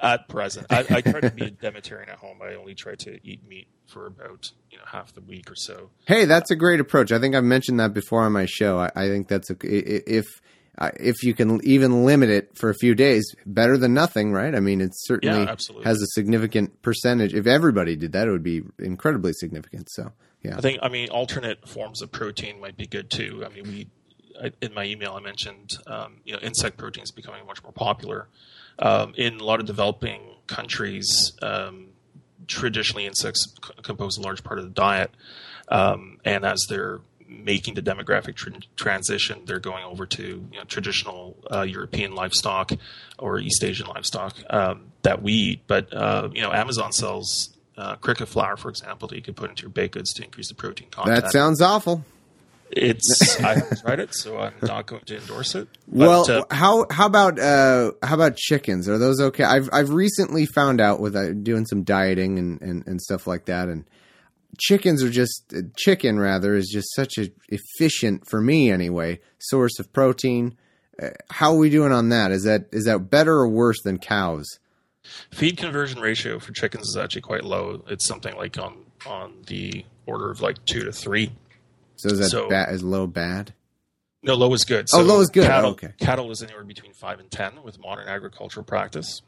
[0.00, 0.66] at present.
[0.70, 2.38] I, I try to be a demitarian at home.
[2.42, 5.90] I only try to eat meat for about you know half the week or so.
[6.06, 7.12] Hey, that's a great approach.
[7.12, 8.78] I think I've mentioned that before on my show.
[8.78, 10.24] I, I think that's a if
[10.78, 14.54] uh, if you can even limit it for a few days, better than nothing, right?
[14.54, 17.34] I mean, it certainly Yeah, has a significant percentage.
[17.34, 19.88] If everybody did that, it would be incredibly significant.
[19.90, 20.12] So,
[20.42, 23.44] yeah, I think I mean alternate forms of protein might be good too.
[23.44, 23.88] I mean we
[24.40, 28.28] I, in my email I mentioned um, you know insect proteins becoming much more popular
[28.78, 31.32] um, in a lot of developing countries.
[31.42, 31.88] Um,
[32.46, 35.10] traditionally, insects c- compose a large part of the diet,
[35.68, 40.64] um, and as they're making the demographic tr- transition, they're going over to you know,
[40.64, 42.72] traditional uh, European livestock
[43.18, 45.60] or East Asian livestock um, that we eat.
[45.66, 49.50] But uh, you know, Amazon sells uh, cricket flour, for example, that you can put
[49.50, 51.22] into your baked goods to increase the protein content.
[51.22, 52.04] that sounds awful.
[52.70, 55.68] it's I haven't tried it, so I'm not going to endorse it.
[55.86, 58.88] But, Well, uh, how how about uh, how about chickens?
[58.88, 59.44] Are those okay?
[59.44, 63.46] I've I've recently found out with uh, doing some dieting and, and, and stuff like
[63.46, 63.84] that, and
[64.56, 69.78] chickens are just uh, chicken rather is just such a efficient for me anyway source
[69.78, 70.56] of protein.
[71.00, 72.30] Uh, how are we doing on that?
[72.32, 74.46] Is that is that better or worse than cows?
[75.30, 77.82] feed conversion ratio for chickens is actually quite low.
[77.88, 81.32] It's something like on on the order of like two to three.
[81.96, 82.72] So is that So- bad?
[82.74, 83.54] Is low bad?
[84.22, 84.86] No, low is good.
[84.92, 85.46] Oh, low is good.
[85.46, 85.92] Cattle, Oh, okay.
[86.00, 89.22] cattle is anywhere between five and ten with modern agricultural practice.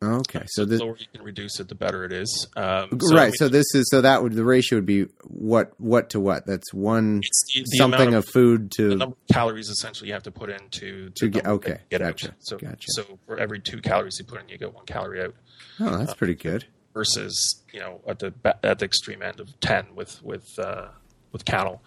[0.00, 2.46] Okay, so the this lower you can reduce it, the better it is.
[2.56, 3.24] Um, so, I right.
[3.26, 6.46] mean, So this is so that would the ratio would be what what to what?
[6.46, 7.16] That's one
[7.54, 10.30] the, the something amount of, food the to number of calories essentially you have to
[10.30, 12.34] put into To get- okay, get gotcha, out.
[12.38, 12.86] So gotcha.
[12.90, 15.34] so for every two calories you put in, you get one calorie out.
[15.80, 16.66] oh that's pretty good.
[16.94, 18.32] versus you know at the
[18.62, 20.88] at the extreme end of ten with with uh,
[21.32, 21.82] with cattle.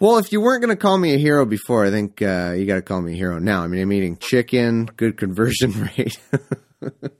[0.00, 2.64] Well, if you weren't going to call me a hero before, I think uh, you
[2.64, 3.62] got to call me a hero now.
[3.62, 6.18] I mean, I'm eating chicken, good conversion rate.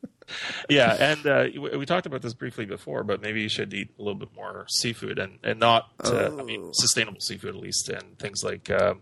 [0.69, 3.91] Yeah, and uh, we, we talked about this briefly before, but maybe you should eat
[3.99, 7.89] a little bit more seafood and and not uh, I mean sustainable seafood at least,
[7.89, 8.95] and things like uh,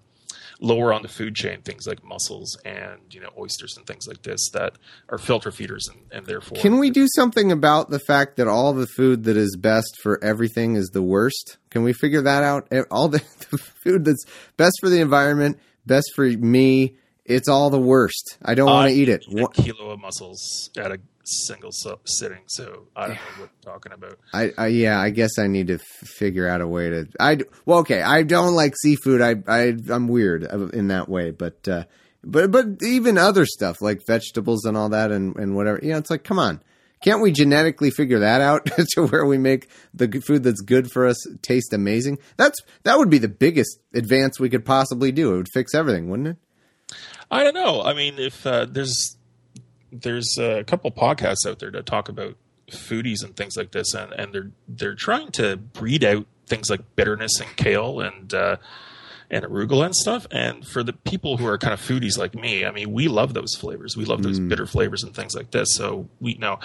[0.60, 4.22] lower on the food chain things like mussels and you know oysters and things like
[4.22, 4.72] this that
[5.08, 8.72] are filter feeders and, and therefore Can we do something about the fact that all
[8.72, 11.58] the food that is best for everything is the worst?
[11.70, 12.66] Can we figure that out?
[12.72, 13.18] Eh, All the,
[13.50, 14.24] the food that's
[14.56, 18.36] best for the environment, best for me, it's all the worst.
[18.42, 19.22] I don't want to eat it.
[19.28, 20.98] a kilo of mussels at a
[21.28, 24.18] single so- sitting, so I don't know what I'm talking about.
[24.32, 27.06] I, I yeah, I guess I need to f- figure out a way to.
[27.20, 29.20] I well, okay, I don't like seafood.
[29.20, 31.84] I I I'm weird in that way, but uh,
[32.24, 35.80] but but even other stuff like vegetables and all that and and whatever.
[35.82, 36.62] You know, it's like, come on,
[37.02, 41.06] can't we genetically figure that out to where we make the food that's good for
[41.06, 42.18] us taste amazing?
[42.36, 45.34] That's that would be the biggest advance we could possibly do.
[45.34, 46.36] It would fix everything, wouldn't it?
[47.30, 47.82] I don't know.
[47.82, 49.17] I mean, if uh, there's
[49.92, 52.36] there's a couple podcasts out there that talk about
[52.70, 56.80] foodies and things like this, and, and they're they're trying to breed out things like
[56.96, 58.56] bitterness and kale and uh,
[59.30, 60.26] and arugula and stuff.
[60.30, 63.34] And for the people who are kind of foodies like me, I mean, we love
[63.34, 63.96] those flavors.
[63.96, 65.68] We love those bitter flavors and things like this.
[65.72, 66.58] So we know,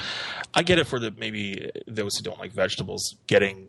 [0.53, 3.67] I get it for the maybe those who don't like vegetables getting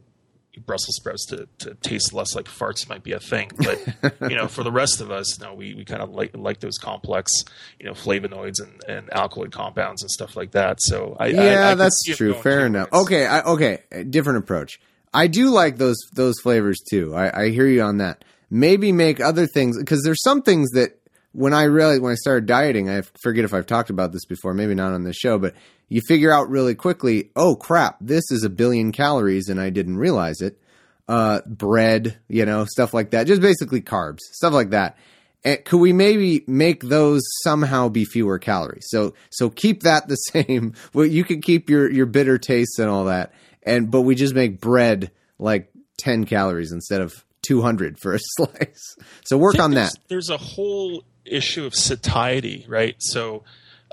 [0.59, 4.47] Brussels sprouts to, to taste less like farts might be a thing, but you know,
[4.49, 7.31] for the rest of us, no, we, we kind of like like those complex,
[7.79, 10.81] you know, flavonoids and, and alkaloid compounds and stuff like that.
[10.81, 12.35] So I, I- I yeah, that's true.
[12.35, 12.91] Fair enough.
[12.93, 13.03] ways.
[13.03, 13.79] Okay, I, okay,
[14.11, 14.79] different approach.
[15.13, 17.15] I do like those those flavors too.
[17.15, 18.25] I, I hear you on that.
[18.51, 20.99] Maybe make other things because there's some things that
[21.33, 24.55] when I realized when I started dieting, I forget if I've talked about this before.
[24.55, 25.55] Maybe not on this show, but
[25.89, 27.31] you figure out really quickly.
[27.37, 27.97] Oh crap!
[28.01, 30.59] This is a billion calories, and I didn't realize it.
[31.07, 33.27] Uh, bread, you know, stuff like that.
[33.27, 34.97] Just basically carbs, stuff like that.
[35.45, 38.87] And could we maybe make those somehow be fewer calories?
[38.89, 40.75] So so keep that the same.
[40.93, 43.33] Well, you can keep your your bitter tastes and all that,
[43.63, 47.13] and but we just make bread like ten calories instead of
[47.43, 48.97] two hundred for a slice.
[49.25, 49.93] So work on that.
[50.09, 52.97] There's a whole issue of satiety, right?
[52.99, 53.45] So,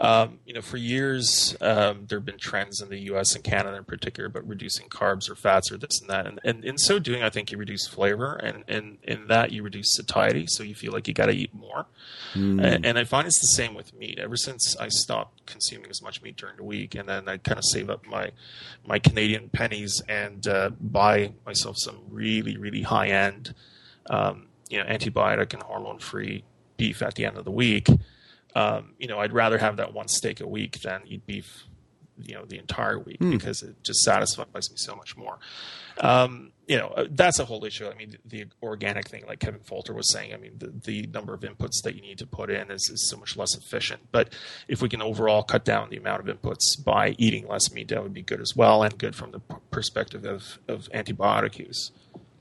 [0.02, 3.36] um, you know, for years um, there have been trends in the U.S.
[3.36, 6.66] and Canada in particular but reducing carbs or fats or this and that, and, and
[6.66, 10.47] in so doing, I think you reduce flavor, and, and in that you reduce satiety,
[10.47, 11.86] so you feel like you got to eat more.
[12.60, 14.18] And, and I find it's the same with meat.
[14.18, 17.60] Ever since I stopped consuming as much meat during the week, and then I kind
[17.60, 18.32] of save up my
[18.84, 23.54] my Canadian pennies and uh, buy myself some really really high end,
[24.10, 26.43] um, you know, antibiotic and hormone free
[26.78, 27.88] beef at the end of the week.
[28.56, 31.64] Um, you know, I'd rather have that one steak a week than eat beef,
[32.22, 35.39] you know, the entire week because it just satisfies me so much more.
[35.99, 37.88] Um, you know, uh, that's a whole issue.
[37.88, 41.08] I mean, the, the organic thing, like Kevin Folta was saying, I mean, the, the
[41.08, 44.02] number of inputs that you need to put in is, is so much less efficient.
[44.12, 44.34] But
[44.68, 48.02] if we can overall cut down the amount of inputs by eating less meat, that
[48.02, 49.39] would be good as well, and good from the
[49.70, 51.91] perspective of, of antibiotic use.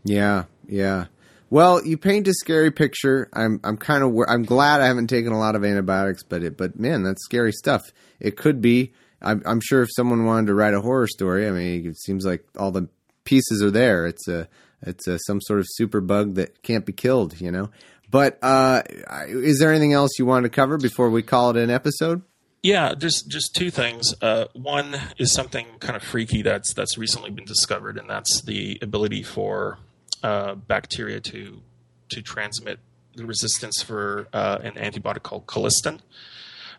[0.05, 1.07] Yeah, yeah.
[1.51, 3.29] Well, you paint a scary picture.
[3.33, 6.57] I'm I'm kind of I'm glad I haven't taken a lot of antibiotics, but it
[6.57, 7.83] but man, that's scary stuff.
[8.21, 8.93] It could be.
[9.21, 12.25] I'm I'm sure if someone wanted to write a horror story, I mean, it seems
[12.25, 12.89] like all the
[13.25, 14.07] pieces are there.
[14.07, 14.49] It's a
[14.83, 17.71] it's a, some sort of super bug that can't be killed, you know.
[18.11, 18.83] But uh,
[19.27, 22.23] is there anything else you want to cover before we call it an episode?
[22.63, 24.15] Yeah, there's just two things.
[24.21, 28.79] Uh, one is something kind of freaky that's that's recently been discovered, and that's the
[28.83, 29.79] ability for
[30.23, 31.63] uh, bacteria to
[32.11, 32.79] to transmit
[33.15, 36.01] the resistance for uh, an antibiotic called colistin.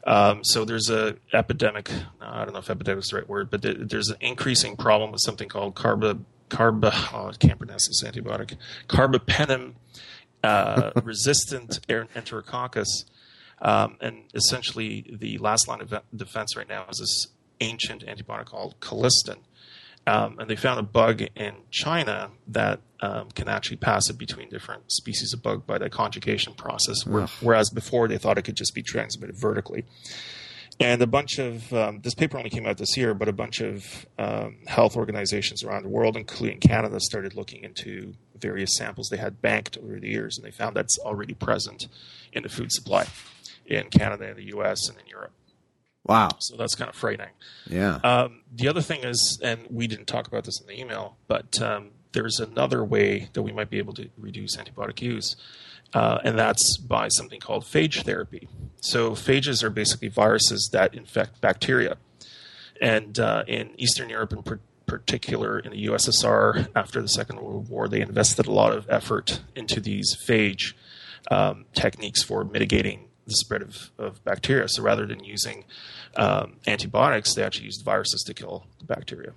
[0.06, 1.92] Um, so there's a epidemic.
[2.20, 5.12] I don't know if epidemic is the right word, but there- there's an increasing problem
[5.12, 6.20] with something called carba.
[7.14, 8.58] Oh, I can't pronounce this antibiotic.
[8.90, 9.74] Carbapenem
[10.44, 13.06] uh, resistant er- enterococcus.
[13.62, 17.28] Um, and essentially, the last line of defense right now is this
[17.62, 19.38] ancient antibiotic called colistin.
[20.08, 24.50] Um, and they found a bug in China that um, can actually pass it between
[24.50, 28.56] different species of bug by the conjugation process, where, whereas before they thought it could
[28.56, 29.86] just be transmitted vertically.
[30.80, 33.62] And a bunch of um, this paper only came out this year, but a bunch
[33.62, 39.18] of um, health organizations around the world, including Canada, started looking into various samples they
[39.18, 41.88] had banked over the years, and they found that's already present
[42.34, 43.06] in the food supply
[43.68, 45.32] in Canada, in the U.S., and in Europe.
[46.06, 46.30] Wow.
[46.40, 47.34] So that's kind of frightening.
[47.68, 48.00] Yeah.
[48.04, 51.62] Um, the other thing is, and we didn't talk about this in the email, but
[51.62, 55.36] um, there's another way that we might be able to reduce antibiotic use,
[55.94, 58.48] uh, and that's by something called phage therapy.
[58.82, 61.98] So phages are basically viruses that infect bacteria,
[62.82, 67.70] and uh, in Eastern Europe, in per- particular in the USSR, after the Second World
[67.70, 70.74] War, they invested a lot of effort into these phage
[71.30, 74.68] um, techniques for mitigating the spread of, of bacteria.
[74.68, 75.66] So rather than using
[76.16, 79.34] um, antibiotics, they actually used viruses to kill the bacteria.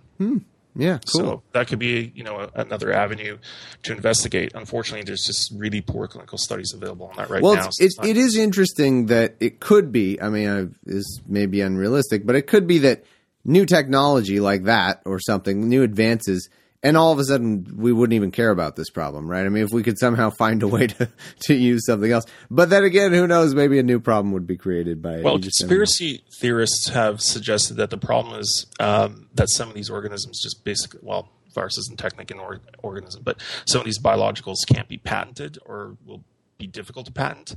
[0.77, 1.21] Yeah, cool.
[1.21, 3.39] So that could be, you know, a, another avenue
[3.85, 4.53] to investigate.
[4.55, 7.69] Unfortunately, there's just really poor clinical studies available on that right well, now.
[7.79, 10.21] it's, so it, it is interesting that it could be.
[10.21, 13.05] I mean, I, this may be unrealistic, but it could be that
[13.45, 16.49] new technology like that or something, new advances,
[16.85, 19.45] and all of a sudden we wouldn't even care about this problem, right?
[19.45, 21.11] I mean, if we could somehow find a way to,
[21.47, 23.55] to use something else, but then again, who knows?
[23.55, 27.21] Maybe a new problem would be created by Well, you just never conspiracy theorists have
[27.21, 31.79] suggested that the problem is um, that some of these organisms just basically, well, virus
[31.79, 36.23] isn't technically an or- organism, but some of these biologicals can't be patented or will
[36.59, 37.57] be difficult to patent.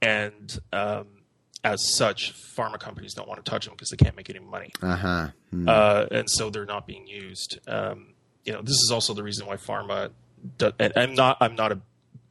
[0.00, 1.06] And um,
[1.64, 4.70] as such, pharma companies don't want to touch them because they can't make any money.
[4.80, 5.28] Uh-huh.
[5.50, 5.68] Hmm.
[5.68, 7.58] Uh, and so they're not being used.
[7.66, 8.11] Um,
[8.44, 10.10] you know, this is also the reason why pharma.
[10.58, 11.36] Do, and I'm not.
[11.40, 11.80] I'm not a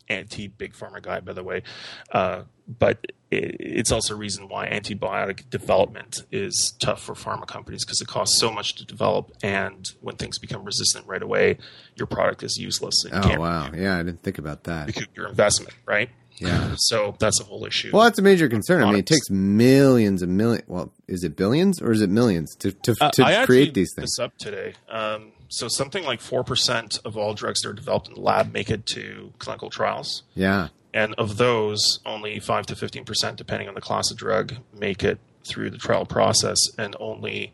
[0.10, 1.64] anti big pharma guy, by the way,
[2.12, 7.86] uh, but it, it's also a reason why antibiotic development is tough for pharma companies
[7.86, 11.58] because it costs so much to develop, and when things become resistant right away,
[11.96, 13.06] your product is useless.
[13.06, 13.70] And Oh, wow.
[13.74, 14.88] Yeah, I didn't think about that.
[14.88, 16.10] recoup your investment, right?
[16.38, 16.74] Yeah.
[16.78, 17.92] So that's a whole issue.
[17.94, 18.82] Well, that's a major concern.
[18.82, 20.64] I mean, it takes millions and millions.
[20.68, 23.94] Well, is it billions or is it millions to to, Uh, to actually create these
[23.96, 24.16] things?
[24.18, 24.74] This up today.
[24.90, 28.52] Um, so something like four percent of all drugs that are developed in the lab
[28.54, 30.70] make it to clinical trials, Yeah.
[30.94, 35.04] and of those, only five to fifteen percent, depending on the class of drug, make
[35.04, 37.54] it through the trial process, and only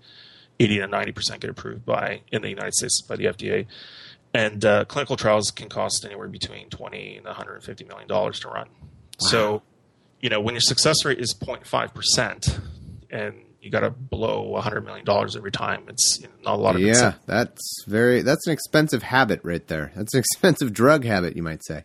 [0.60, 3.66] eighty to ninety percent get approved by in the United States by the FDA.
[4.34, 8.08] And uh, clinical trials can cost anywhere between twenty and one hundred and fifty million
[8.08, 8.68] dollars to run.
[9.20, 9.64] So,
[10.22, 12.60] you know, when your success rate is 0.5 percent,
[13.10, 16.62] and you got to blow hundred million dollars every time, it's you know, not a
[16.62, 17.20] lot of Yeah, incentive.
[17.26, 19.92] that's very that's an expensive habit right there.
[19.96, 21.84] That's an expensive drug habit, you might say.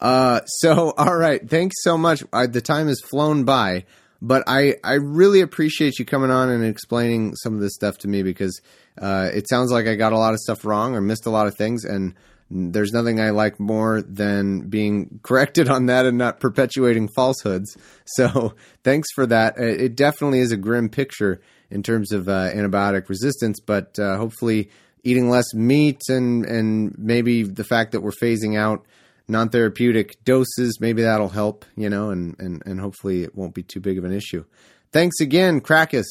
[0.00, 2.24] Uh, so all right, thanks so much.
[2.32, 3.84] I, the time has flown by,
[4.22, 8.08] but I I really appreciate you coming on and explaining some of this stuff to
[8.08, 8.60] me because
[9.00, 11.46] uh, it sounds like I got a lot of stuff wrong or missed a lot
[11.46, 12.14] of things and.
[12.50, 17.76] There's nothing I like more than being corrected on that and not perpetuating falsehoods.
[18.04, 19.56] So, thanks for that.
[19.58, 21.40] Uh, It definitely is a grim picture
[21.70, 24.70] in terms of uh, antibiotic resistance, but uh, hopefully,
[25.04, 28.84] eating less meat and and maybe the fact that we're phasing out
[29.28, 31.64] non-therapeutic doses, maybe that'll help.
[31.76, 34.44] You know, and and and hopefully, it won't be too big of an issue.
[34.92, 36.08] Thanks again, Krakus.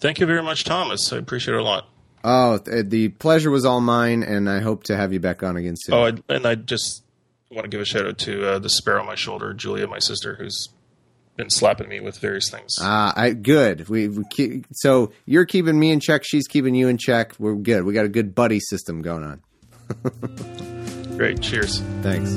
[0.00, 1.12] Thank you very much, Thomas.
[1.12, 1.88] I appreciate it a lot.
[2.28, 5.76] Oh, the pleasure was all mine, and I hope to have you back on again
[5.76, 5.94] soon.
[5.94, 7.04] Oh, I- and I just
[7.52, 10.00] want to give a shout out to uh, the sparrow on my shoulder, Julia, my
[10.00, 10.68] sister, who's
[11.36, 12.74] been slapping me with various things.
[12.80, 13.88] Ah, I good.
[13.88, 16.22] We, we keep, so you're keeping me in check.
[16.24, 17.34] She's keeping you in check.
[17.38, 17.84] We're good.
[17.84, 19.42] We got a good buddy system going on.
[21.16, 21.40] Great.
[21.42, 21.80] Cheers.
[22.02, 22.34] Thanks.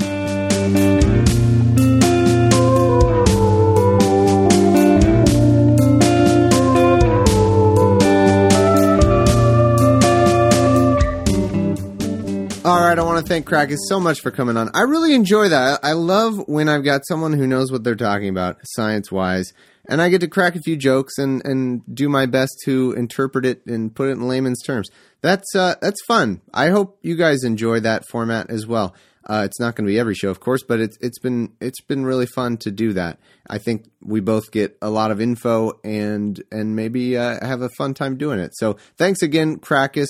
[12.62, 14.68] All right, I want to thank Krakus so much for coming on.
[14.74, 15.80] I really enjoy that.
[15.82, 19.54] I love when I've got someone who knows what they're talking about, science wise,
[19.88, 23.46] and I get to crack a few jokes and, and do my best to interpret
[23.46, 24.90] it and put it in layman's terms.
[25.22, 26.42] That's uh, that's fun.
[26.52, 28.94] I hope you guys enjoy that format as well.
[29.26, 31.80] Uh, it's not going to be every show, of course, but it's it's been it's
[31.80, 33.20] been really fun to do that.
[33.48, 37.70] I think we both get a lot of info and and maybe uh, have a
[37.78, 38.52] fun time doing it.
[38.54, 40.08] So thanks again, Krakus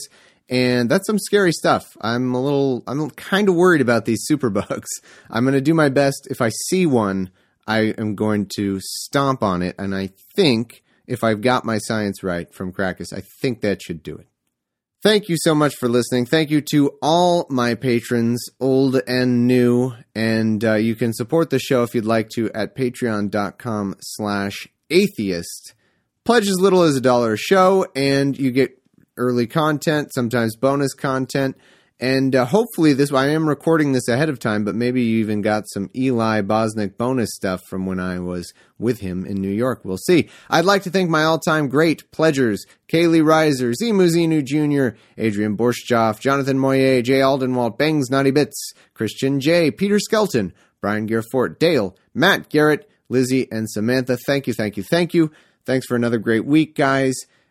[0.51, 1.97] and that's some scary stuff.
[2.01, 4.89] I'm a little, I'm kind of worried about these superbugs.
[5.31, 6.27] I'm going to do my best.
[6.29, 7.31] If I see one,
[7.67, 12.23] I am going to stomp on it, and I think if I've got my science
[12.23, 14.27] right from Krakus, I think that should do it.
[15.03, 16.27] Thank you so much for listening.
[16.27, 19.95] Thank you to all my patrons, old and new.
[20.15, 25.73] And uh, you can support the show if you'd like to at patreon.com slash atheist.
[26.25, 28.80] Pledge as little as a dollar a show, and you get
[29.21, 31.57] early content, sometimes bonus content.
[32.01, 35.43] And uh, hopefully, this I am recording this ahead of time, but maybe you even
[35.43, 39.83] got some Eli Bosnick bonus stuff from when I was with him in New York.
[39.85, 40.31] We'll see.
[40.49, 45.59] I'd like to thank my all time great pledgers Kaylee Reiser, Zimu Zinu Jr., Adrian
[45.59, 51.95] Borshjoff, Jonathan Moyer, Jay Aldenwalt, Bangs Naughty Bits, Christian J., Peter Skelton, Brian Gerfort, Dale,
[52.15, 54.17] Matt Garrett, Lizzie, and Samantha.
[54.17, 55.31] Thank you, thank you, thank you.
[55.67, 57.15] Thanks for another great week, guys,